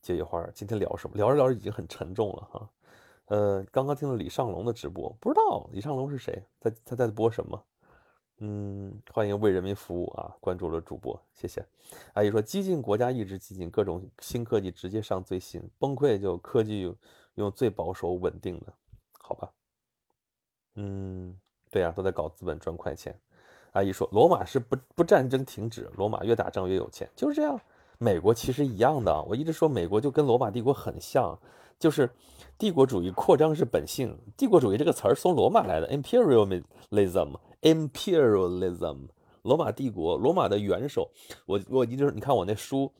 [0.00, 1.14] 姐姐花，今天聊什么？
[1.16, 2.70] 聊着聊着已经很沉重了哈。
[3.26, 7.62] 呃，刚刚听了李尚龙的直播，不知道李尚龙是谁，他他在播什么？
[8.44, 10.34] 嗯，欢迎为人民服务啊！
[10.40, 11.64] 关注了主播，谢谢。
[12.14, 16.92] 阿姨说，激进国家一直激进，各种新科技直接上最新，崩溃就科技
[17.36, 18.72] 用最保守稳定的，
[19.20, 19.52] 好吧？
[20.74, 21.38] 嗯，
[21.70, 23.16] 对呀，都在搞资本赚快钱。
[23.74, 27.60] 阿姨说，罗马是不不战争停止，罗马越打仗越有钱，就是这样。
[27.98, 31.38] 美国其实一样的，我一直说美国就跟罗马帝国很像，
[31.78, 32.10] 就是
[32.58, 34.18] 帝国主义扩张是本性。
[34.36, 37.36] 帝国主义这个词儿从罗马来的，imperialism。
[37.62, 39.08] Imperialism，
[39.42, 41.10] 罗马帝国，罗马的元首。
[41.46, 42.92] 我我一直你看我那书，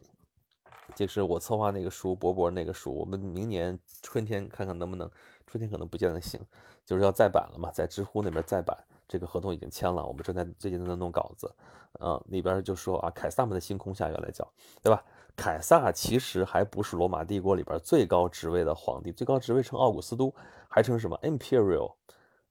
[0.94, 5.10] 就是我策划那个书，博博那个书，我们明年春天看看能不能，
[5.46, 6.40] 春天可能不见得行，
[6.86, 8.76] 就是要再版了嘛，在知乎那边再版，
[9.08, 11.52] 这个合同已经签了，我们正在最近在弄稿子，
[12.00, 14.48] 嗯，里边就说啊，凯撒们的星空下原来叫，
[14.80, 15.04] 对吧？
[15.34, 20.32] 凯撒其实还不是罗马帝国里边最高职位的皇帝，最高职位称奥古斯都，
[20.68, 21.94] 还称什么 Imperial。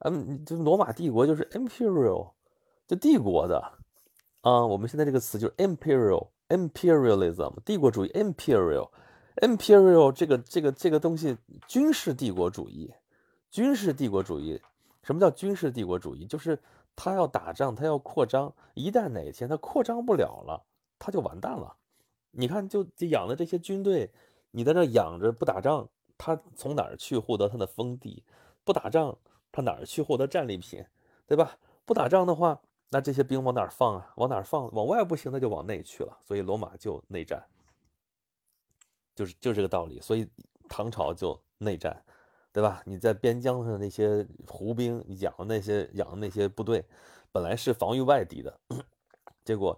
[0.03, 2.31] 嗯，就罗马帝国就是 imperial，
[2.87, 3.59] 就帝国的
[4.41, 4.65] 啊。
[4.65, 8.89] 我们现在这个词就是 imperial imperialism，帝国主义 imperial
[9.37, 11.37] imperial 这个这个这个东西，
[11.67, 12.91] 军事帝国主义，
[13.49, 14.59] 军事帝国主义。
[15.03, 16.25] 什么叫军事帝国主义？
[16.25, 16.59] 就是
[16.95, 20.63] 他要打仗，他要扩张，一旦哪天他扩张不了了，
[20.99, 21.75] 他就完蛋了。
[22.31, 24.11] 你看，就就养的这些军队，
[24.51, 25.87] 你在这养着不打仗，
[26.17, 28.23] 他从哪儿去获得他的封地？
[28.63, 29.17] 不打仗。
[29.51, 30.85] 他哪儿去获得战利品，
[31.27, 31.57] 对吧？
[31.85, 34.13] 不打仗的话，那这些兵往哪儿放啊？
[34.15, 34.71] 往哪儿放？
[34.73, 36.17] 往外不行，那就往内去了。
[36.21, 37.43] 所以罗马就内战，
[39.15, 39.99] 就是就这个道理。
[39.99, 40.27] 所以
[40.69, 42.01] 唐朝就内战，
[42.53, 42.81] 对吧？
[42.85, 46.85] 你在边疆上的那些胡兵养的那些养的那些部队，
[47.31, 48.59] 本来是防御外敌的，
[49.43, 49.77] 结果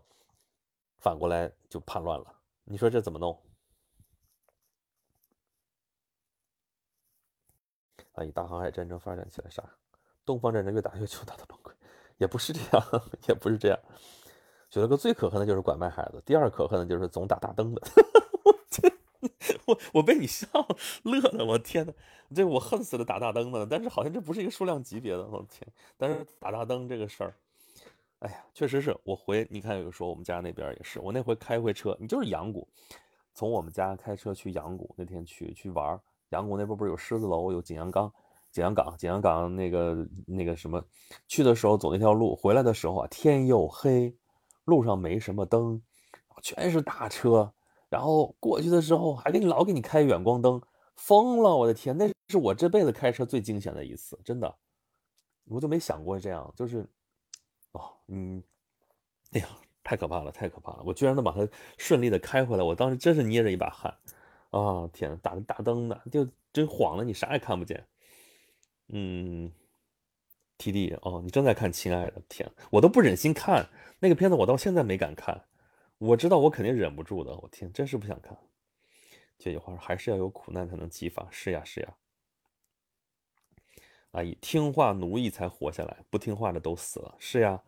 [0.99, 2.25] 反过来就叛乱了。
[2.65, 3.37] 你说这怎么弄？
[8.13, 9.63] 啊，以大航海战争发展起来啥？
[10.25, 11.71] 东方战争越打越穷，打到崩溃，
[12.17, 12.83] 也不是这样，
[13.27, 13.79] 也不是这样。
[14.69, 17.81] 觉得个最可恨的就是拐卖孩子，第二可恨的就是总打大灯的。
[19.65, 20.47] 我我我被你笑
[21.03, 21.93] 乐的，我天呐，
[22.35, 25.65] 这我恨死了打大灯的，但是好像这不是一个数量级别的，我天！
[25.95, 27.33] 但是打大灯这个事儿，
[28.19, 32.67] 哎呀，确实是我回你看，有说我们家那边也是，我那回开回车，你就是阳谷，
[33.33, 35.99] 从我们家开车去阳谷，那天去去玩。
[36.33, 38.11] 阳谷那边不是有狮子楼，有景阳冈、
[38.51, 40.83] 景阳冈、景阳冈那个那个什么？
[41.27, 44.15] 去的时候走那条路，回来的时候啊，天又黑，
[44.65, 45.81] 路上没什么灯，
[46.41, 47.53] 全是大车。
[47.89, 50.59] 然后过去的时候还给你老给你开远光灯，
[50.95, 51.55] 疯了！
[51.55, 54.55] 我的天，那是我这辈子开车最惊险的一次，真的，
[55.45, 56.89] 我就没想过这样，就是
[57.73, 58.41] 哦，嗯，
[59.33, 59.47] 哎呀，
[59.83, 60.83] 太可怕了，太可怕了！
[60.83, 63.95] 我居然能把它顺利的开回来，我当时真是捏着一把汗。
[64.53, 67.83] 啊天，打大灯的就真晃了，你啥也看不见。
[68.89, 69.51] 嗯
[70.59, 73.67] ，T D 哦，你正在看《亲爱的》，天，我都不忍心看
[73.99, 75.45] 那个片子，我到现在没敢看。
[75.97, 78.37] 我知道我肯定忍不住的，我天，真是不想看。
[79.39, 81.95] 这句话还是要有苦难才能激发，是呀是呀。
[84.11, 87.15] 阿姨听话奴役才活下来，不听话的都死了。
[87.17, 87.63] 是呀，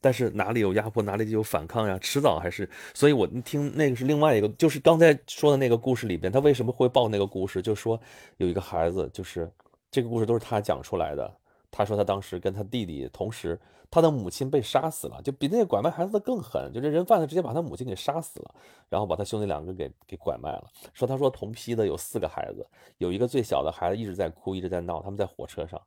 [0.00, 2.68] 但是哪里有压迫，哪里就有反抗呀，迟早还是。
[2.94, 7.60] 所以我听那个是另外一个，就是刚才说的那个故事里边，他为什么会报那个故事？
[7.60, 8.00] 就说
[8.36, 9.50] 有一个孩子，就是
[9.90, 11.32] 这个故事都是他讲出来的。
[11.70, 13.58] 他说他当时跟他弟弟同时，
[13.90, 18.54] 他的母亲被杀死了，就比那个拐卖孩子的更狠，就这人贩子直接把他母亲给杀死了，
[18.88, 20.64] 然后把他兄弟两个给给拐卖了。
[20.94, 25.80] 说他说同批的有四个孩子，有一个最小的孩子一直在哭，一直在闹，他们在火车上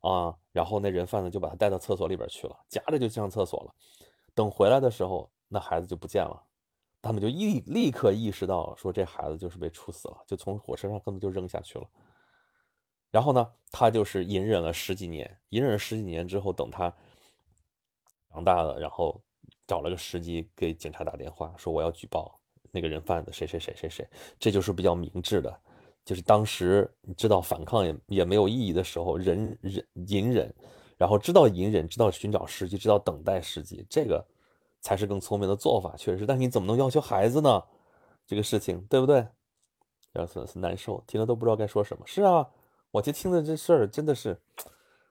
[0.00, 3.74] 啊，然后那人贩子就把他带到厕所里边去了，夹着就上厕所了。
[4.34, 6.42] 等回来的时候，那孩子就不见了，
[7.00, 11.88] 他们就立立刻意识到说这孩子就是被处死了，就从火车上根本就扔下去了。
[13.10, 16.94] 然后呢，他就是隐忍了十几年，隐忍了十几年之后，等他
[18.30, 19.18] 长大了，然后
[19.66, 22.38] 找了个时机给警察打电话，说我要举报
[22.70, 24.06] 那个人贩子谁谁谁谁谁，
[24.38, 25.60] 这就是比较明智的，
[26.06, 30.54] 就是当时你知道反抗也也没有意义的时候，忍忍隐忍，
[30.96, 34.24] 然后知道隐忍，知道寻找时机，知道等待时机，这个
[34.80, 36.24] 才是更聪明的做法，确实。
[36.24, 37.60] 但是你怎么能要求孩子呢？
[38.24, 39.26] 这个事情对不对？
[40.12, 42.06] 让粉丝难受，听了都不知道该说什么。
[42.06, 42.48] 是啊。
[42.92, 44.40] 我就听的这事儿真的是，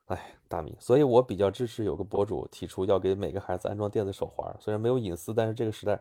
[0.06, 6.00] 哎，大米，所以我比较支持有个博主提出要给每个孩子安装电子手环，虽然没有隐私，但是这个时代。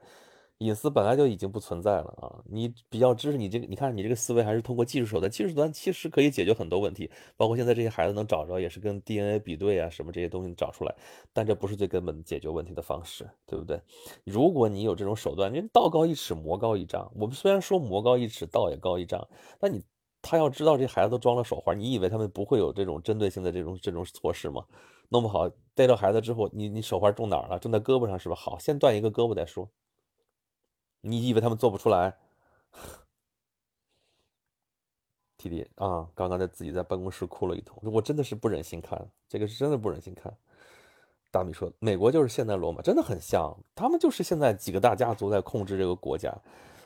[0.58, 2.42] 隐私本来就已经不存在了啊！
[2.46, 10.94] 你比较支持你这个，你看你这个思维还是通过技术手段，技术手段其实可以解决很多问题，包括现在这些孩子能找着，也是跟 DNA 比对啊什么这些东西找出来，
[11.32, 13.80] 但这不是最根本的解决问题的方式，对不对？
[14.24, 17.10] 如果你有这种手段，你道高一尺，魔高一丈。
[17.16, 19.26] 我们虽然说魔高一尺，道也高一丈，
[19.58, 19.82] 但你
[20.22, 24.64] 他要知道这孩子都装了手环，你以为他们不会有这种针对性的这种这种措施吗？
[25.10, 27.58] 弄不好逮着孩子之后，你你手环中哪儿了？
[27.58, 28.36] 中在胳膊上是吧？
[28.36, 29.68] 好，先断一个胳膊再说。
[31.04, 32.16] 你以为他们做不出来？
[35.36, 40.34] 弟弟啊，刚刚在自己在办公室哭了一通，我真的是不忍心看，这个是真的不忍心看。
[41.30, 46.34] 大米说，美国就是现代罗马，真的很像，他们就是现在几个大家族在控制这个国家。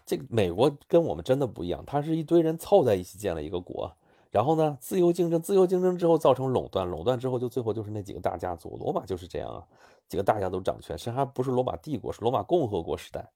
[0.05, 3.95] 这个美国跟我们真的不一样，它是一堆人凑在一起建了一个国，
[4.31, 8.77] 然后呢，自由竞争，自由竞争之后造成垄断，垄断之后就最后就是那几个大家族。
[8.79, 9.65] 罗马就是这样啊，
[10.09, 13.31] 几个大家族掌权，实还不是罗马帝国，是罗马共和国时代。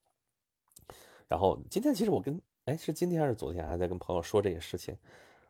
[1.33, 4.95] 然后今天其实我跟哎是今天还是昨天还在跟朋友说这些事情，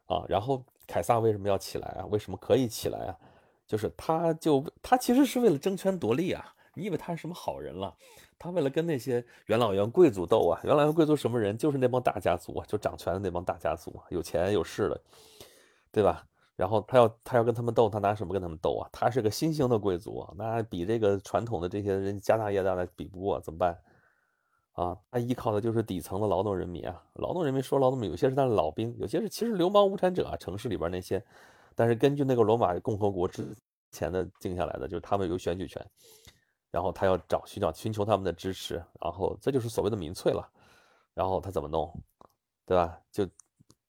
[0.07, 2.07] 啊，然后凯撒为什么要起来啊？
[2.09, 3.19] 为什么可以起来啊？
[3.67, 6.55] 就是他就他其实是为了争权夺利啊！
[6.75, 7.93] 你以为他是什么好人了？
[8.39, 10.61] 他为了跟那些元老院贵族斗啊！
[10.63, 11.59] 元老院贵族什么人？
[11.59, 15.01] 就是那帮大家族啊，就掌权的那帮大家族，有钱有势的，
[15.91, 16.25] 对吧？
[16.55, 18.89] 然后他要他要跟他们斗，他拿什么跟他们斗啊？
[18.93, 23.77] 他是个新兴的贵族，那比这个传统的这些人家大业大的比不过，怎么办？
[24.73, 31.23] 啊，他依靠的就是底层的劳动人民啊，劳动人民说劳动民，有些是他的老兵，有些是其实流氓无产者啊，城市里边那些。
[31.75, 33.55] 但是根据那个罗马共和国之
[33.91, 35.85] 前的定下来的，就是他们有选举权，
[36.71, 40.47] 然后他要找寻找寻求他们的支持，然后这就是所谓的民粹了。
[41.15, 41.95] 然后他怎么弄，
[42.65, 42.99] 对吧？
[43.11, 43.29] 就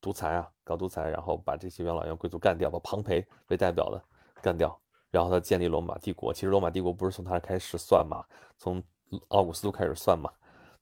[0.01, 4.03] 独裁啊，搞独裁，然后把这些元老院贵族干掉，把庞培为代表的
[4.41, 4.77] 干掉，
[5.09, 6.33] 然后他建立罗马帝国。
[6.33, 8.25] 其实罗马帝国不是从他开始算嘛，
[8.57, 8.83] 从
[9.29, 10.29] 奥古斯都开始算嘛。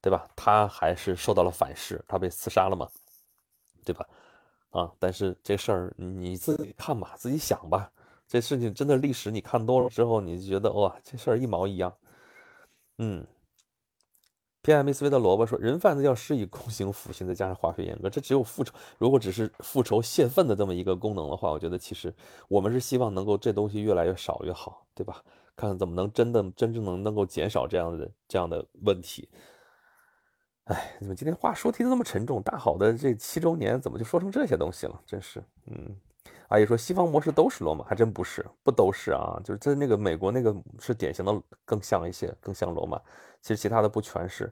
[0.02, 0.28] 对吧？
[0.36, 2.90] 他还是受到了反噬，他被刺杀了嘛？
[3.86, 4.06] 对吧？
[4.72, 4.92] 啊！
[4.98, 7.92] 但是这事儿你自己看吧，自己想吧。
[8.28, 11.94] 这事情真的历史你看多了之后，你就觉得哇，这事儿一毛一样。
[12.98, 13.26] 嗯。
[14.64, 18.72] P.M.S.V 的萝卜说，人贩子要施以酷刑、腐刑，再加上化学严格，这只有复仇。
[19.00, 22.14] 如果只是复仇泄愤的这么一个功能的话，我觉得其实
[22.48, 25.24] 我们是希望能够这东西越来越少越好，对吧？
[25.56, 29.28] 看看怎么能真的真正能能够减少这样的这样的问题。
[30.72, 35.02] 哎，你们今天话说题的那么沉重，大好的这七周年怎么就说成这些东西了？
[35.06, 35.94] 真是，嗯，
[36.48, 39.38] 阿姨说西方模式都是罗马，还真不是，不都是啊？
[39.44, 42.98] 就是在那个美国那个是典型的更像一些，更像罗马。
[43.42, 44.50] 其实其他的不全是。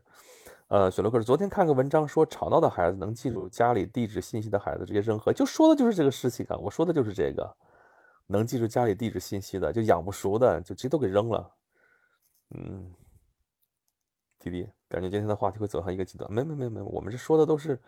[0.67, 6.57] 呃，雪洛克昨天看个文章说，吵闹的孩子能记住家里地址信息的孩子直接扔河，就说的就是这个事情啊。
[6.57, 7.49] 我说的就是这个，
[8.27, 11.51] 能记住家里地址信息的，就养不熟的，就直接都给扔了。
[12.55, 12.91] 嗯。
[14.39, 16.31] 弟弟，感觉今天的话题会走向一个极端。
[16.31, 17.79] 没没没没，我们这说的都是，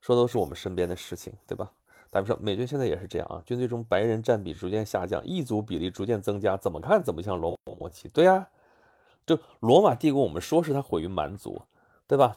[0.00, 1.70] 说的都是我们身边的事情，对吧？
[2.10, 8.08] 咱们说美军现在也是这样啊，军队中白人占比逐渐下降，异族比例逐渐增加，怎么看怎么像罗马末期。
[8.08, 8.48] 对呀，
[9.24, 11.62] 就罗马帝国，我们说是它毁于蛮族，
[12.06, 12.36] 对吧？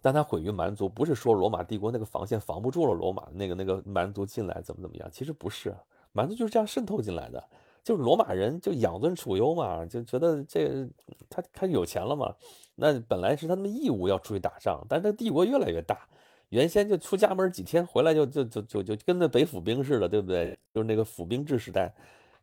[0.00, 5.08] 但它毁于蛮族，不是说罗马帝国那个防线防不住了，罗马那个那个蛮族进来怎么怎么样？
[5.10, 5.74] 其实不是，
[6.12, 7.42] 蛮族就是这样渗透进来的。
[7.84, 10.86] 就是罗马人就养尊处优嘛，就觉得这
[11.30, 12.34] 他他有钱了嘛，
[12.74, 16.06] 那本来是他们义务要出去打仗，但是这帝国越来越大，
[16.50, 20.58] 原先就出家门几天，回来就就就就就跟那北府兵似的，对不对？
[20.74, 21.90] 就是那个府兵制时代，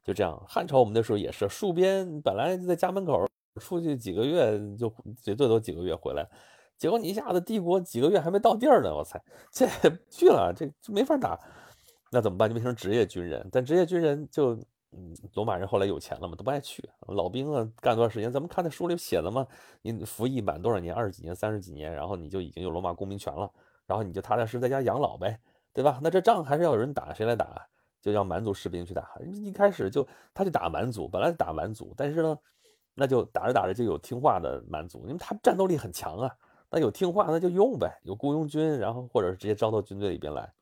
[0.04, 0.42] 就这样。
[0.48, 3.24] 汉朝我们那时候也是，戍边本来在家门口
[3.62, 6.28] 出去几个月，就最最多几个月回来，
[6.78, 9.20] 结果你一下子帝国几个月还没到地儿呢，我操，
[9.52, 9.68] 这
[10.10, 11.40] 去了这就没法打，
[12.12, 12.50] 那怎么办？
[12.50, 14.58] 就变成职业军人，但职业军人就。
[14.98, 16.82] 嗯，罗马人后来有钱了嘛，都不爱去。
[17.08, 18.32] 老兵啊，干多长时间？
[18.32, 19.46] 咱们看那书里写的嘛，
[19.82, 23.52] 你服役满多少年，二十几年、三十几年，然后你就已经有罗马公民权了，
[23.86, 25.38] 然后你就踏踏实实在家养老呗，
[25.74, 26.00] 对吧？
[26.02, 27.68] 那这仗还是要有人打，谁来打？
[28.02, 29.18] 就让蛮族士兵去打。
[29.22, 32.40] 一开始就他去打蛮族，本来打蛮族，但是呢，
[32.94, 36.34] 那就打着打着就有听话的蛮族，因为他战斗力很强啊。
[36.70, 40.54] 那有听话那就用呗，有雇佣军，然后或者是直接招到军队里边来，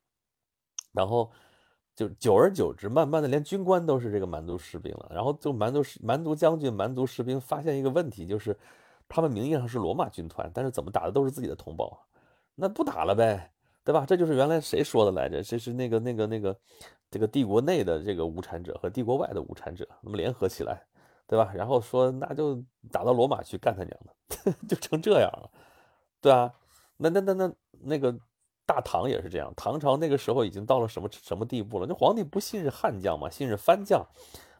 [0.92, 1.30] 然后。
[1.94, 5.08] 就久而久之，慢慢的连军官都是这个蛮族士兵了。
[5.14, 8.56] 然后就蛮族士、蛮族将军、蛮族士兵发现一个问题，就是
[9.08, 12.06] 他们名义上是罗马军团，但是怎么打的都是自己的同胞，
[12.56, 13.52] 那不打了呗，
[13.84, 14.04] 对吧？
[14.04, 15.40] 这就是原来谁说的来着？
[15.42, 16.56] 这是那个、那个、那个，
[17.10, 20.82] 这个帝国内的这个无产者和帝国外的无产者，那么联合起来，
[21.28, 21.52] 对吧？
[21.54, 25.48] 然后说那就打到罗马去干他娘的， 就成这样了，
[26.20, 26.52] 对啊，
[26.96, 28.18] 那那那那那个。
[28.66, 31.86] 大唐也是这样，唐朝那个时候已经到了什么什么地步了？
[31.86, 33.28] 那皇帝不信任汉将嘛？
[33.28, 34.06] 信任番将，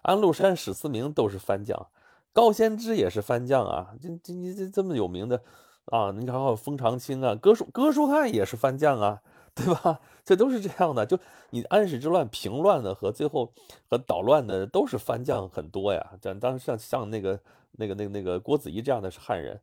[0.03, 1.87] 安禄山、史思明都是番将，
[2.33, 3.95] 高仙芝也是番将啊！
[4.03, 5.41] 这这你这这么有名的
[5.87, 6.11] 啊？
[6.11, 9.23] 你看还有封长清啊，哥舒哥舒翰也是番将啊，
[9.55, 9.99] 对吧？
[10.23, 11.07] 这都是这样的。
[11.07, 11.19] 就
[11.51, 13.51] 你安史之乱平乱的和最后
[13.89, 16.13] 和捣乱的都是番将很多呀。
[16.21, 17.41] 这当时像像那个
[17.73, 19.59] 那个那个那个郭子仪这样的是汉人，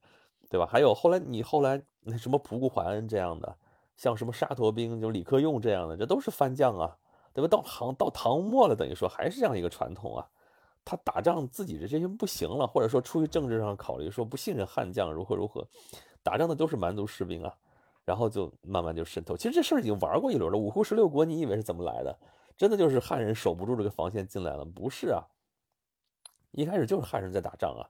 [0.50, 0.66] 对吧？
[0.66, 3.56] 还有后来你后来那什么仆固怀恩这样的。
[4.02, 6.98] 像什么沙陀兵，就李克用这样的，这都是番将啊，
[7.36, 7.48] 对吧？
[7.48, 10.28] 到唐到唐末了，等于说还是这样一个传统啊。
[10.84, 15.64] 他打仗自己的这些不行了，或者说出于政治上考虑，说不信任汉将，如何如何，
[16.24, 17.54] 打仗的都是蛮族士兵啊，
[18.04, 19.38] 然后就慢慢就渗透。
[19.38, 20.58] 其实这事儿已经玩过一轮了。
[20.58, 22.18] 五胡十六国，你以为是怎么来的？
[22.58, 24.66] 真的就是汉人守不住这个防线进来了？
[24.66, 25.22] 不是啊，
[26.54, 27.86] 一开始就是汉人在打仗啊。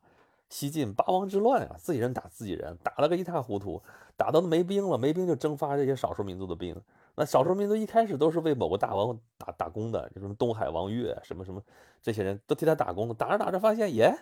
[0.51, 3.81] 西晋八王之乱啊，自己人打自己人，打了个一塌糊涂，
[4.17, 6.75] 打到没兵了，没兵就征发这些少数民族的兵。
[7.15, 11.61] 那少数民族一开始都是为某个大王打打工的，什么东海王岳什么什么，
[12.01, 13.15] 这些人都替他打工。
[13.15, 14.13] 打着打着发现，耶，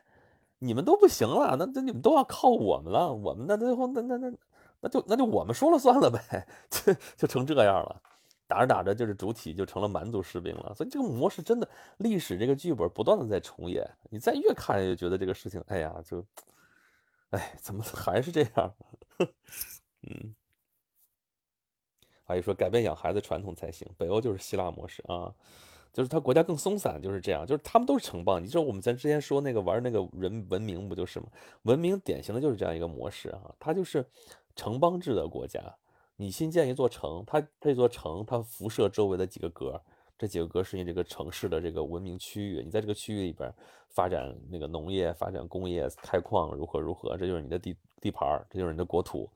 [0.60, 4.32] 你们都不行了，那那你们都要靠我们了，我们那最后那那那
[4.82, 8.02] 那就那就我们说了算了呗， 就就成这样了。
[8.50, 13.88] 打着打着，就是主体就成了蛮族士兵了，所以这个模式真的历史这个剧本不断的在重演。
[14.10, 16.26] 你再越看越觉得这个事情，哎呀，就，
[17.30, 18.74] 哎，怎么还是这样？
[20.02, 20.34] 嗯，
[22.26, 23.88] 阿姨说改变养孩子传统才行。
[24.00, 25.32] 北欧就是希腊模式啊，
[25.94, 28.42] 就是他国家更松散，就是这样，就是他们都是城邦。
[28.42, 31.28] 你知道我们咱之前说那个玩那个人文明不就是吗？
[31.64, 34.04] 文明典型的就是这样一个模式啊，它就是
[34.56, 35.62] 城邦制的国家。
[36.22, 39.82] 你新建一座城，它这座城它辐射周围的几个格，
[40.18, 42.62] 这几个格是你这个城市的这个文明区域。
[42.62, 43.50] 你在这个区域里边
[43.88, 49.30] 发展那个农业、发展工业、开矿，如何如何，这就是你的地地盘这就是你的国土，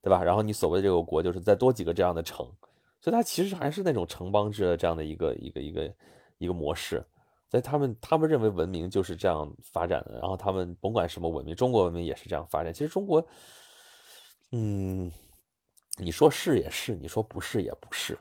[0.00, 0.24] 对吧？
[0.24, 2.50] 然后你所谓的这个国，就是再多几个这样的城，
[2.98, 5.94] 所以它其实还是那种城邦制的这样的一个一个一个
[6.38, 7.04] 一个模式。
[7.50, 12.72] 所以他们他们认为文明就是这样发展的，然后他们甭管什么文明，中国文明也是这样发展。
[12.72, 13.22] 其实中国，
[14.52, 15.12] 嗯。
[15.96, 18.18] 你说是也是，你说不是也不是，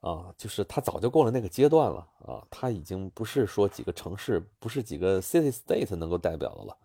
[0.00, 6.78] 啊，就是他早就过了那个阶段了啊，他已经不是说几个城市，不是几个 city state 能够代表的了，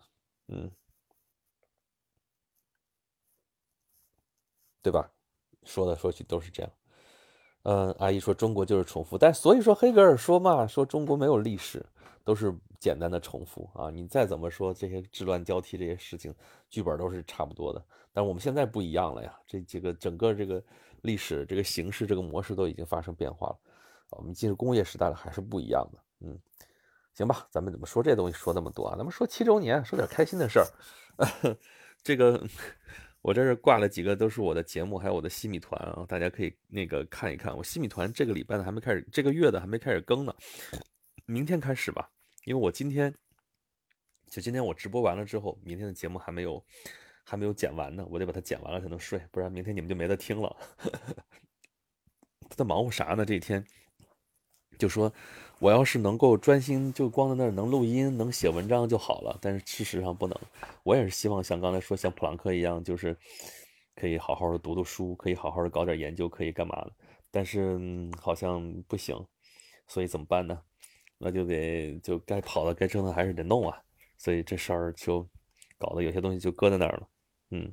[0.48, 0.70] 嗯，
[4.82, 5.10] 对吧？
[5.64, 6.70] 说来说去都是这样。
[7.64, 11.84] 嗯，阿姨说中国就是重复，但所以说黑格尔说嘛，说中国没有历史，
[12.22, 13.90] 都是简单的重复啊。
[13.90, 16.34] 你再怎么说这些治乱交替这些事情，
[16.68, 17.82] 剧本都是差不多的。
[18.12, 20.62] 但我们现在不一样了呀，这几个整个这个
[21.00, 23.56] 历史这个形式这个模式都已经发生变化了，
[24.10, 25.98] 我们进入工业时代了，还是不一样的。
[26.20, 26.38] 嗯，
[27.14, 28.94] 行吧，咱们怎么说这东西说那么多啊？
[28.94, 30.66] 咱们说七周年，说点开心的事儿。
[32.04, 32.46] 这个
[33.24, 37.56] 我这是挂了几个都是我的节目，还有我的西米团啊，大家可以那个看一看。
[37.56, 40.34] 我西米团这个礼拜的还没开始，这个月的还没开始更呢，
[41.24, 42.10] 明天开始吧。
[42.44, 43.10] 因为我今天
[44.28, 46.62] 就今天我直播完了之后，明天的节目还没有。
[47.26, 50.54] 还没有剪完呢，我得把它剪完了才能睡，不然明天你们就没得听了。
[52.50, 53.24] 他在忙活啥呢？
[53.24, 53.64] 这一天
[54.78, 55.12] 就说
[55.58, 59.38] 我要是能够专心，就光在那儿能录音、能写文章就好了。
[59.40, 60.38] 但是事实上不能。
[60.82, 63.16] 我也是希望像刚才说，像普朗克一样，就是
[63.94, 66.92] 可以好好的读读书，可以好好的搞点研究，可以干嘛的。
[67.30, 67.78] 但是
[68.20, 69.16] 好像不行，
[69.86, 70.60] 所以怎么办呢？
[71.18, 73.80] 那就得就该跑的、该挣的还是得弄啊。
[74.18, 75.26] 所以这事儿就
[75.78, 77.08] 搞得有些东西就搁在那儿了。
[77.50, 77.72] 嗯，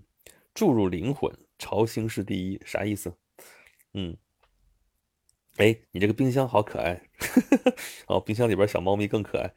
[0.54, 3.14] 注入灵魂，朝兴是第一，啥意思？
[3.94, 4.16] 嗯，
[5.58, 7.02] 哎，你这个冰箱好可爱，
[8.08, 9.54] 哦，冰箱里边小猫咪更可爱。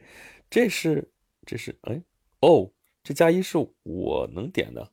[0.51, 1.13] 这是
[1.47, 2.03] 这是哎
[2.41, 2.73] 哦，
[3.03, 4.93] 这加一是我能点的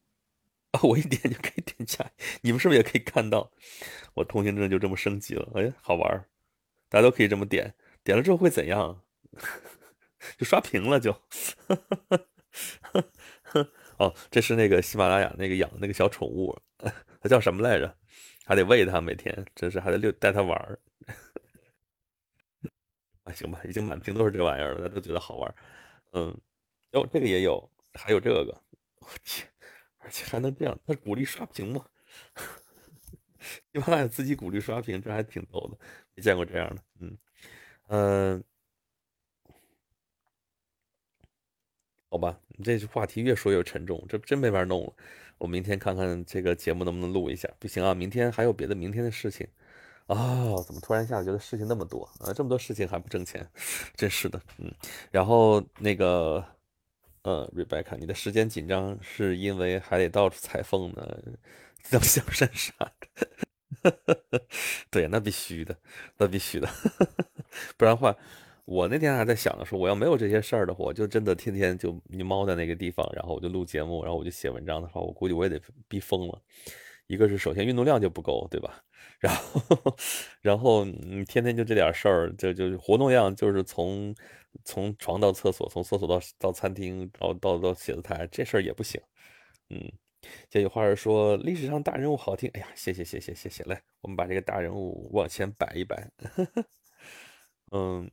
[0.72, 3.52] 啊，我一点就可以点加，你们是不是也可以看到？
[4.14, 6.26] 我通行证就这么升级了，哎，好玩
[6.88, 7.74] 大家都可以这么点，
[8.04, 9.02] 点了之后会怎样？
[10.38, 11.12] 就刷屏了就。
[13.98, 16.58] 哦，这是那个喜马拉雅那个养的那个小宠物，
[17.20, 17.98] 它叫什么来着？
[18.46, 20.80] 还得喂它，每天真是还得遛带它玩儿。
[23.24, 25.56] 啊，行吧，已经满屏都是这玩意儿了，大家都觉得好玩。
[26.14, 26.30] 嗯，
[26.94, 28.62] 哦，这个也有，还有这个，
[29.00, 29.48] 我天，
[30.00, 31.86] 而且还能这样，他鼓励刷屏吗？
[33.74, 35.78] 喜马拉雅自己鼓励刷屏，这还挺逗的，
[36.16, 36.84] 没见过这样的。
[37.00, 37.18] 嗯
[37.88, 38.44] 嗯。
[42.10, 44.94] 好吧，你这话题越说越沉重，这真没法弄了。
[45.38, 47.50] 我明天看看这个节目能不能录一下。
[47.58, 49.48] 不行啊，明天还有别的明天的事情
[50.14, 50.62] 啊。
[50.66, 52.34] 怎么突然一下觉得事情那么多啊？
[52.34, 53.48] 这么多事情还不挣钱，
[53.96, 54.42] 真是的。
[54.58, 54.72] 嗯，
[55.12, 56.44] 然后那个，
[57.24, 61.18] 呃，Rebecca，你的时间紧张是因为还得到处裁缝呢，
[61.92, 63.28] 要象山啥的。
[64.92, 65.76] 对，那必须的，
[66.18, 66.70] 那必须的，
[67.78, 68.16] 不然话。
[68.66, 75.60] 我那天还在想着说，我要没有这些事儿的话，我就真的天天就你猫在那个地方，然后我就录节目，然后我就写文章的话，我估计我也得
[75.90, 76.42] 逼疯了。
[77.12, 78.82] 一个是首先运动量就不够，对吧？
[79.20, 79.96] 然后，
[80.42, 84.16] 然后你天天就这点事儿，就就活动量就是从
[84.64, 89.00] 从床到厕所，从厕所到到餐厅，到到到写字台，这事儿也不行。
[89.70, 89.92] 嗯，
[90.50, 96.10] 这句话是说历史上大人物好听，哎呀，谢谢谢谢谢谢，来，我们把这个大人物往前摆一摆。
[97.72, 98.10] 嗯。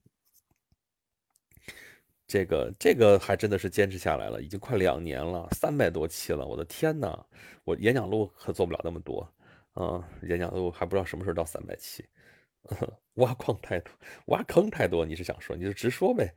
[2.29, 7.25] 这个这个还真的是坚持下来了，已经快两年了，三百多期了，我的天呐，
[7.65, 9.27] 我演讲录可做不了那么多，
[9.73, 12.05] 啊，演讲录还不知道什么时候到三百期，
[13.15, 13.91] 挖矿太多，
[14.27, 16.31] 挖坑太多，你是想说你就直说呗，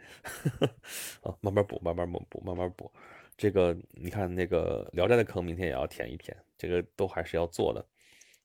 [1.23, 2.89] 啊， 慢慢补，慢慢，补慢慢补，
[3.35, 7.85] 这个你看那个聊斋的坑，明天也要填一填，这个都还是要做的，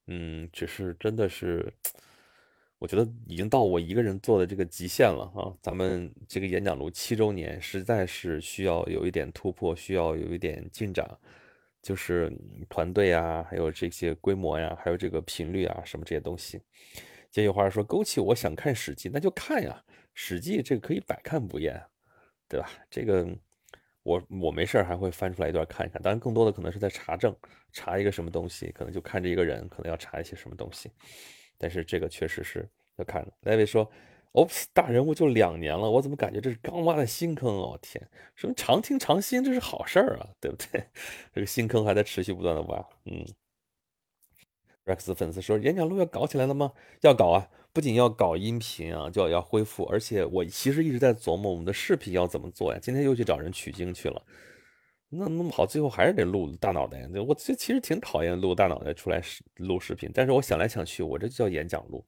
[0.09, 1.73] 嗯，只是真的是。
[2.79, 5.49] 我觉得已经到我一个人做的这个极限了啊！
[5.63, 11.09] 咱们这个演讲录七周年，实在是需要有一点突破，需要有一点进展，
[11.81, 12.31] 就是
[12.69, 16.61] 团队啊，还有这些规模呀，还有这个频率啊，什么这些东西。
[17.33, 21.83] 这句话说勾起我想看《史记》，那就看呀，《史记》这个可以百看不厌，
[22.47, 22.71] 对吧？
[22.91, 23.27] 这个
[24.03, 27.35] 我我没事还会翻出来一段看一看，当然更多的可能是在查证，
[27.73, 30.91] 查一个什么东西，可能就看这一个人，可能要查一些什么东西。
[31.59, 33.33] 但是这个确实是要看的。
[33.43, 33.91] 莱维说
[34.33, 37.79] ：“Oops，大人物就两年了，我怎么感觉这是刚挖的新坑哦？
[37.81, 40.85] 天，什么常听常新，这是好事儿啊，对不对？
[41.35, 43.25] 这个新坑还在持续不断的挖。”嗯
[44.85, 46.73] ，Rex 粉丝说：“演讲录要搞起来了吗？
[47.03, 47.49] 要搞啊！
[47.73, 52.79] 不仅要搞音频啊，就要要恢复，而且我其实一直在琢磨我们的视频要怎么做呀。
[52.81, 54.23] 今天又去找人取经去了。”
[55.09, 57.09] 那弄不好最后还是得录大脑袋。
[57.27, 59.23] 我这其实挺讨厌录大脑袋出来
[59.57, 62.05] 录视频，但是我想来想去，我这就叫演讲录，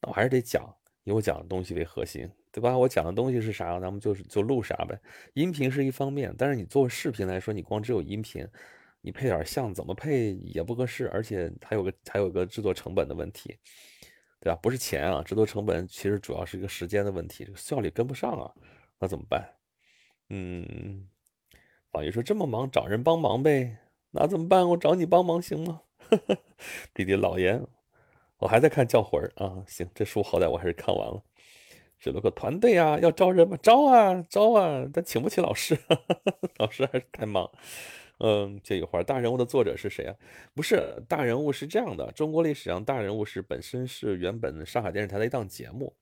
[0.00, 0.62] 那我还是得讲，
[1.04, 2.76] 以我讲的东西为核心，对吧？
[2.76, 5.00] 我讲的东西是啥，咱们就是就录啥呗。
[5.32, 8.46] 音频是一方面，但是你做视频来说，你光只有音频，
[9.00, 13.56] 你配点像怎么配也不合适，而且还有个还有个制作成本的问题，
[14.38, 14.58] 对吧？
[14.62, 18.52] 不是钱啊，制作成本其实主要是一个时间的问题，这个效率跟不上啊，
[18.98, 19.48] 那怎么办？
[20.28, 21.08] 嗯。
[21.98, 23.76] 宝玉说：“这么忙，找人帮忙呗？
[24.12, 24.68] 那怎么办？
[24.68, 25.80] 我找你帮忙行吗？”
[26.94, 27.60] 弟弟老严，
[28.38, 29.64] 我还在看《教魂》啊。
[29.66, 31.20] 行，这书好歹我还是看完了。
[31.98, 33.58] 只不过团队啊，要招人吗？
[33.60, 35.76] 招啊，招啊，但请不起老师，
[36.58, 37.50] 老师还是太忙。
[38.20, 40.14] 嗯，这一会儿大人物的作者是谁啊？
[40.54, 45.96] 不是大人物是这样的，中国历史上大人物是本身是原本上海电视台的一档节目。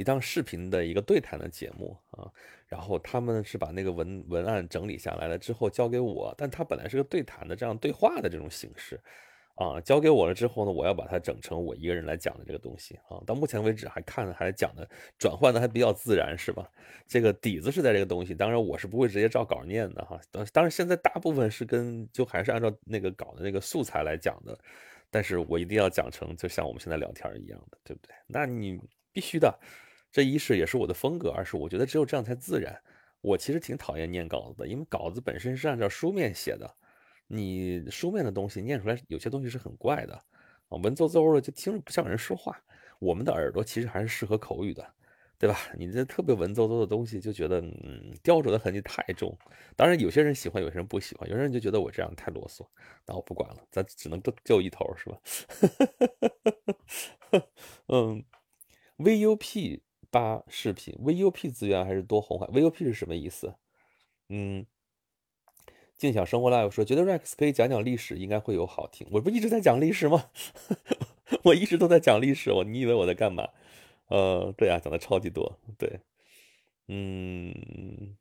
[0.00, 2.26] 一档视频的一个对谈的节目啊，
[2.66, 8.98] 然后他们是把那个文文案整理下来了之后交给我，但他本来是个对谈的这样对话的这种形式
[9.56, 13.20] 啊，交给我了之后呢，我要把它整成我一个人来讲的这个东西啊。
[13.26, 14.88] 到目前为止还看还讲的
[15.18, 16.66] 转换的还比较自然是吧？
[17.06, 20.18] 这个底子是在这个东西，当然我是不会直接照稿念的哈。
[20.30, 24.58] 当当然现在大部分是跟就还是按照那个稿的那个素材来讲的，
[25.10, 28.14] 但是我一定要讲成就像我们现在聊天一样的，对不对？
[28.26, 28.80] 那你
[29.12, 29.52] 必须的。
[30.12, 32.80] 这一是也是我的风格，二是我觉得只有这样才自然。
[33.20, 36.74] 我其实挺讨厌念稿子的，因为稿子本身是按照书面写的，
[37.26, 40.14] 你书面的东西念出来有些东西是很怪的
[40.68, 42.58] 啊，文绉绉的就听着不像人说话。
[42.98, 44.86] 我们的耳朵其实还是适合口语的，
[45.38, 45.58] 对吧？
[45.78, 49.36] 你这特别文绉绉的东西，就觉得嗯，雕琢的痕迹太重。
[49.76, 52.66] 当然，有些人喜欢，有些人不喜欢，有些人就觉得我这样太啰嗦。
[53.06, 55.18] 那我不管了，咱只能就就一头，是吧？
[57.88, 58.24] 嗯
[58.98, 59.80] ，VUP
[60.10, 63.54] 八视频，VUP 资源还是多红海？VUP 是什么意思？
[64.28, 64.66] 嗯，
[65.96, 69.06] 静享生活 live 说，觉得 Rex 可以讲讲历史，应该会有好听。
[69.10, 70.30] 我不一直在讲历史吗？
[71.44, 73.48] 我一直都在讲历史，我你以为我在干嘛？
[74.08, 76.00] 呃，对啊，讲的超级多，对，
[76.88, 78.16] 嗯，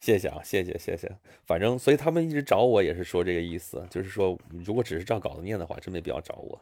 [0.00, 6.60] 谢谢啊，谢谢谢谢，反正所以他们一直找我也是说这个意思，就是说如果只是照稿子念的话，真没必要找我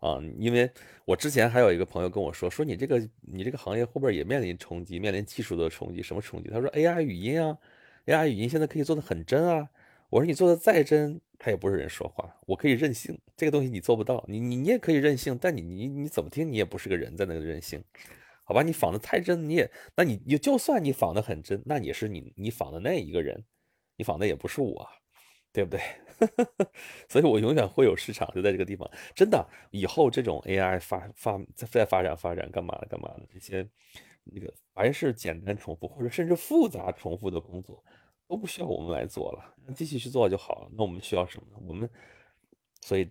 [0.00, 0.70] 啊，因为
[1.04, 6.50] 我之前还有一个朋友跟我说，说你这个你这个行业后边也面临冲击，面临技术的冲击，什么冲击？
[6.50, 7.56] 他说 AI 语音啊
[8.06, 9.70] ，AI 语音现在可以做的很真啊，
[10.08, 11.20] 我说你做的再真。
[11.42, 17.82] 他也不是人说话，我可以任性，这个东西你做不到，你你你也可以任性，但你你你怎么听，你也不是个人在那个任性，
[18.44, 18.62] 好吧？
[18.62, 23.42] 你仿的太真，你也，那你你就算你仿的很真，那也是你你仿的那一个人，
[23.96, 24.86] 你仿的也不是我，
[25.52, 25.80] 对不对？
[27.08, 33.68] 所以我永远会有市场，就在这个地方，真的，以后这种 AI 发发再再发展发展干嘛的干嘛的这些
[34.24, 37.82] 那个凡是简单重复或者甚至复杂重复的工作。
[38.28, 40.70] 都不需要我们来做了，让机器去做就好了。
[40.76, 41.58] 那我们需要什么呢？
[41.66, 41.90] 我们，
[42.80, 43.10] 所以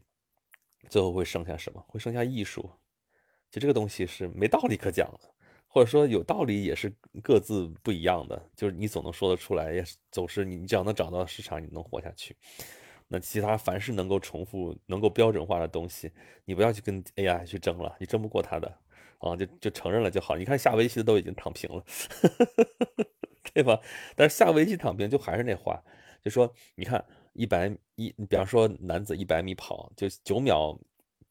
[0.88, 1.84] 最后会剩下什么？
[1.90, 2.72] 会剩下艺术。
[3.52, 5.20] 就这个东西是没道理可讲的，
[5.70, 6.94] 或者说有道理也是
[7.24, 8.42] 各自不一样的。
[8.56, 12.36] 就是你总能说得出来，也是总是你只要能找到市场，你能活下去。
[13.08, 16.12] 那其他凡是能够重复、能够标准化的东西，
[16.44, 18.68] 你不要去跟 AI 去争了，你争不过他的
[19.20, 20.36] 啊，就就承认了就好。
[20.36, 21.84] 你看下围棋的都已经躺平了。
[23.52, 23.82] 对吧？
[24.16, 25.82] 但是下围棋躺平就还是那话，
[26.22, 27.04] 就说你看
[27.34, 30.80] 一百一，比方说男子一百米跑，就九秒，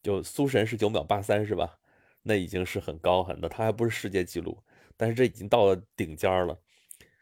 [0.03, 1.79] 就苏神是九秒八三，是吧？
[2.29, 4.63] 那已经是很高很的，他还不是世界纪录，
[4.97, 6.57] 但是这已经到了顶尖了。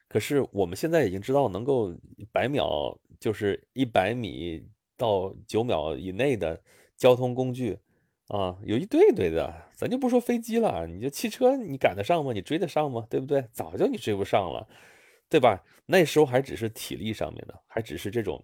[0.08, 1.94] 可是我们现在已经知道，能够
[2.32, 6.60] 百秒就是一百米到九秒以内的
[6.96, 7.78] 交通工具
[8.28, 12.32] 啊，有一堆堆的，咱就不说飞机了，你就汽车，你赶得上吗？
[12.32, 13.06] 你追得上吗？
[13.08, 13.46] 对不对？
[13.52, 14.68] 早就你追不上了。
[15.28, 15.64] 对吧？
[15.86, 18.42] 那时候还只是体力上面的，还只是这种，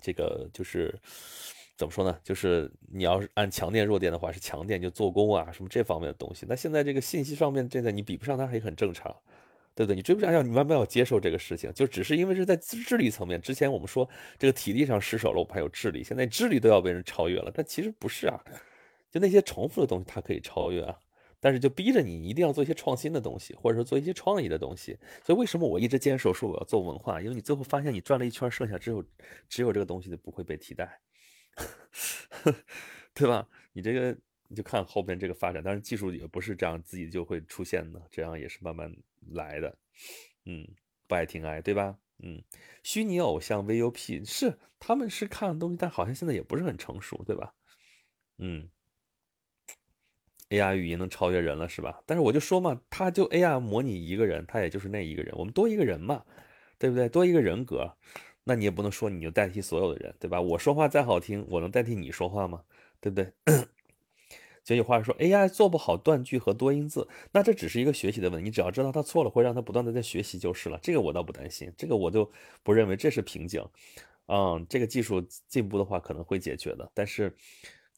[0.00, 0.96] 这个就是
[1.76, 2.16] 怎么说呢？
[2.22, 6.46] 就是你要是按强电弱电的话，是强电就做工啊什么这方面的东西。
[6.48, 9.14] 那现在这个信息上面，这个你比不上它也很正常，
[9.74, 9.96] 对不对？
[9.96, 11.72] 你追不上，要你慢慢要接受这个事情。
[11.72, 14.08] 就只是因为是在智力层面，之前我们说
[14.38, 17.50] 这个体力上失手了，我们还有智力，现在智力都要被人超越了。
[17.52, 18.40] 但其实不是啊，
[19.10, 20.96] 就那些重复的东西，它可以超越啊。
[21.40, 24.96] 但是就逼着你一定要做一些创新的东西，或者说做一些创意的东西。
[25.22, 27.20] 所以为什么我一直坚守说我要做文化？
[27.20, 29.04] 因为你最后发现你转了一圈，剩下只有
[29.46, 30.98] 只有这个东西就不会被替代，
[33.14, 33.48] 对吧？
[33.72, 34.16] 你这个
[34.48, 38.94] 你就看后边这个发展，但是技术也不是这样自己就会出现的，这样也是慢慢
[39.32, 39.76] 来的。
[40.44, 40.66] 嗯，
[41.06, 41.98] 不爱听爱，对吧？
[42.18, 42.42] 嗯，
[42.82, 47.54] 虚拟偶像 VUP 是他们是看的东西，但好像现在也不是很成熟，对吧？
[48.38, 48.68] 嗯。
[50.50, 52.02] AI 语音能超越人了是吧？
[52.06, 56.24] 但是我就说嘛，他就 AI 模拟一个人，他也就是那一个人，我们多一个人嘛，
[56.78, 57.08] 对不对？
[57.08, 57.96] 多一个人格，
[58.44, 60.40] 那你也不能说你就代替所有的人，对吧？
[60.40, 62.62] 我说话再好听，我能代替你说话吗？
[63.00, 63.32] 对不对？
[64.62, 70.78] 就有话说，AI 做不好断句和多音字，那这只是一个学习的问题，你只要知道他错了，会让他不断的在学习就是了。
[70.82, 72.30] 这个我倒不担心，这个我就
[72.62, 73.62] 不认为这是瓶颈。
[74.26, 77.34] 嗯，这个技术进步的话可能会解决的，但是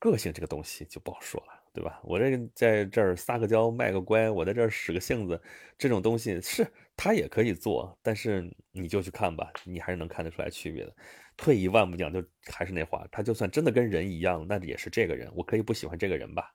[0.00, 1.52] 个性这个东西就不好说了。
[1.72, 2.00] 对吧？
[2.02, 5.38] 我这个在这儿撒个娇卖个乖，我在这儿使个性子，
[5.76, 6.66] 这种东西是
[6.96, 10.96] 他也可以做，但是你就去看吧，你还是能看得出来区别的。
[11.36, 16.54] 退一万步讲，就还是那话，他就算真的跟人一样，那也是这个人，我可以不喜欢这个人吧，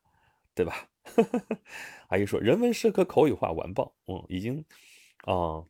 [0.55, 0.89] 对吧？
[2.09, 4.65] 阿姨说人文社科口语化完爆，嗯，已经，
[5.25, 5.63] 啊，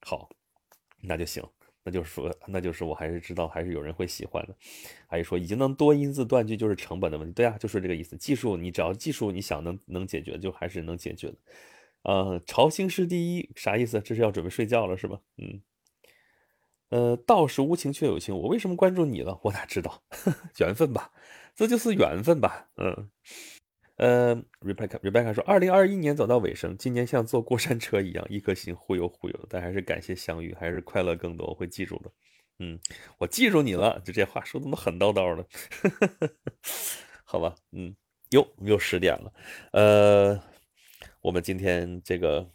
[0.00, 0.28] 好，
[1.00, 1.42] 那就行。
[1.88, 4.56] 那就是说，那就是我还是知道，还是有人会喜欢的。
[5.06, 7.32] 阿姨说，已经能多音字断句，就是成本的问题。
[7.32, 8.16] 对啊，就是这个意思。
[8.16, 11.36] 技术，你只要技术，你想能能解决，就还是能解决的。
[12.06, 14.00] 呃，朝兴师第一啥意思？
[14.00, 15.18] 这是要准备睡觉了是吧？
[15.38, 15.60] 嗯。
[16.90, 19.40] 呃，道是无情却有情，我为什么关注你了？
[19.42, 20.04] 我哪知道？
[20.60, 21.10] 缘分吧，
[21.56, 22.68] 这就是缘分吧。
[22.76, 23.10] 嗯。
[23.96, 32.12] 呃，Rebecca，Rebecca 说，二零二一年走到尾声，今年像坐过山车一样，一颗心忽悠忽悠，但还是感谢相遇，还是快乐更多，我会记住的。
[32.58, 32.78] 嗯，
[33.18, 35.44] 我记住你了，就这话说的那么狠叨叨的，
[37.24, 37.54] 好吧？
[37.72, 37.96] 嗯，
[38.30, 39.32] 哟，又十点了，
[39.72, 40.40] 呃，
[41.26, 42.48] 我们今天这个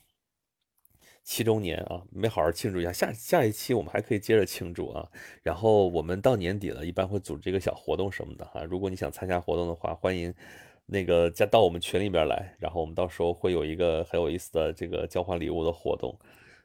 [1.26, 5.12] 七周年啊，没好好庆祝一下，下下一期我们还可以接着庆祝啊。
[5.44, 8.64] 然后我们到年底了，一般会组织一个小活动什么的哈。
[8.64, 10.34] 如果你想参加活动的话，欢迎。
[10.86, 16.18] 那个加到我们群里边来，然后我们到时候会有一个很有意思的这个交换礼物的活动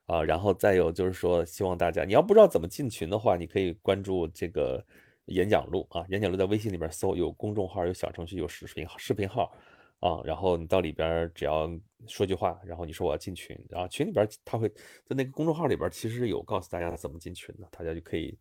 [0.07, 0.23] 啊。
[0.23, 4.85] 然后再有就是说，希望大家你要不知道怎么进群的话，你可以关注这个
[5.27, 9.53] 演讲录啊，演讲录在微信里边搜，有公众号，有小程序，有视频视频号。
[10.01, 11.69] 啊，然后你到里边只要
[12.07, 18.39] 说句话，然后你说我要进群，然后群里边他会在那个公众号里边其实有告诉大家怎么进群的，大家就可以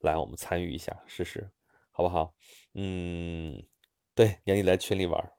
[0.00, 1.48] 来我们参与一下试试，
[1.92, 2.34] 好不好？
[2.74, 3.62] 嗯，
[4.14, 5.32] 对，让你来群里玩。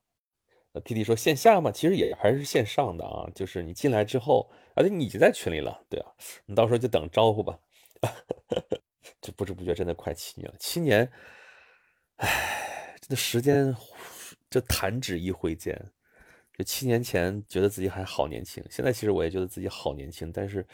[0.72, 6.12] 呃，弟弟说线下嘛，其实也还是线上的啊，就是你进来之后，而且你已经在群里了，对啊，
[6.46, 7.60] 你到时候就等招呼吧。
[9.22, 11.12] 这不知不觉真的快七年了，七年，
[12.18, 13.76] 唉，这时间。
[14.50, 15.78] 就弹指一挥间，
[16.58, 20.32] 就七年前觉得自己还好年轻，现在其实我也觉得自己好年轻。
[20.32, 20.66] 但是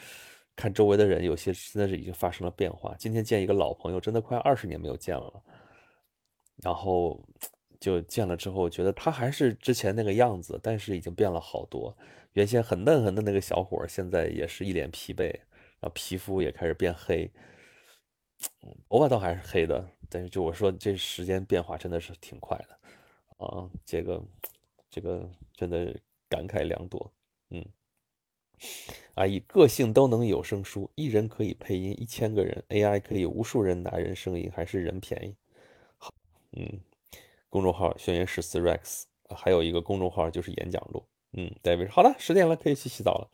[0.56, 2.96] 看周围的人，有些真的是已经发生了变化。
[2.98, 5.44] 今天见一个老朋友，真的快二十年没有见了，
[6.58, 7.20] 然后
[7.80, 11.98] 就见了之后，觉得他还是之前那个样子，但是已经变了好多。
[12.34, 15.26] 原先很嫩很嫩那个小伙，现在也是一脸疲惫，
[15.80, 17.30] 然后皮肤也开始变黑，
[18.90, 22.80] 头发倒还是黑的，但是就我说这时间变化真的是挺快的。
[23.46, 24.22] 啊，这个，
[24.90, 25.96] 这个真的
[26.30, 27.12] 感慨良多。
[27.50, 27.66] 嗯，
[29.16, 35.36] 啊，以个性都能有声书，一人可以配音一千个人，AI 可以无数人拿人声音，还是人便宜？
[35.98, 36.14] 好，
[36.54, 36.80] 嗯，
[37.50, 41.04] 公众号轩辕十四 Rex，还有一个公众号就是演讲录。
[41.34, 43.30] 嗯，David，好了，十点了，可以去洗澡了。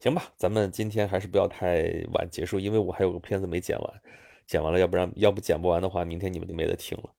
[0.00, 4.02] 行吧，咱们今天还是不要太晚结束，因为我还有个片子没剪完。
[4.46, 7.10] 剪完了，要不然要不剪不完的话，明天你们就没得听了。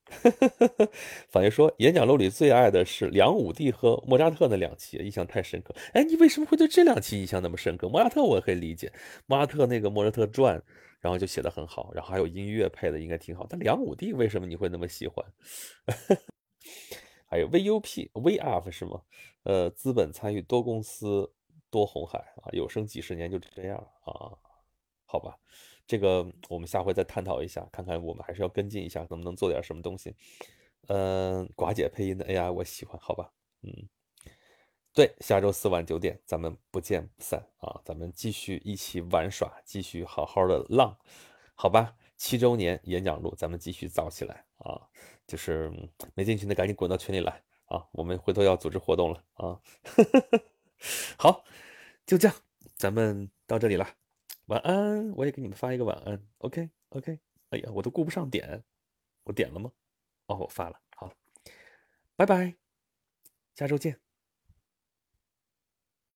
[1.29, 5.73] 反爷说，演讲录里最爱的是梁武帝和莫扎特那两期，印象太深刻。
[5.93, 7.89] 哎，你为什么会对这两期印象那么深刻？
[7.89, 8.91] 莫扎特我可以理解，
[9.25, 10.61] 莫扎特那个莫扎特传，
[11.01, 13.47] 然后就写的很好，然后还有音乐配的应该挺好。
[13.49, 15.25] 但梁武帝为什么你会那么喜欢？
[17.27, 19.01] 还有 VUP、VUP 是吗？
[19.43, 21.33] 呃，资本参与多公司
[21.71, 24.31] 多红海啊，有生几十年就这样啊？
[25.05, 25.35] 好吧。
[25.87, 30.15] 这个我们下回再探讨一下，看看我们还是要跟进一下，能不能做点什么东西。
[30.87, 33.31] 嗯，寡姐配音的 AI 我喜欢，好吧？
[33.61, 33.89] 嗯，
[34.93, 37.81] 对，下周四晚九点咱们不见不散啊！
[37.83, 40.95] 咱们继续一起玩耍，继续好好的浪，
[41.55, 41.95] 好吧？
[42.17, 44.79] 七周年演讲录，咱们继续造起来啊！
[45.27, 45.71] 就是
[46.13, 47.85] 没进群的赶紧滚到群里来啊！
[47.91, 49.59] 我们回头要组织活动了啊！
[51.17, 51.43] 好，
[52.05, 52.37] 就这样，
[52.75, 53.87] 咱们到这里了。
[54.47, 56.21] 晚安，我也给你们发一个晚安。
[56.39, 57.19] OK，OK。
[57.49, 58.63] 哎呀，我都顾不上点，
[59.23, 59.71] 我点了吗？
[60.27, 60.79] 哦，我发了。
[60.95, 61.11] 好，
[62.15, 62.55] 拜拜，
[63.55, 64.04] 下周见。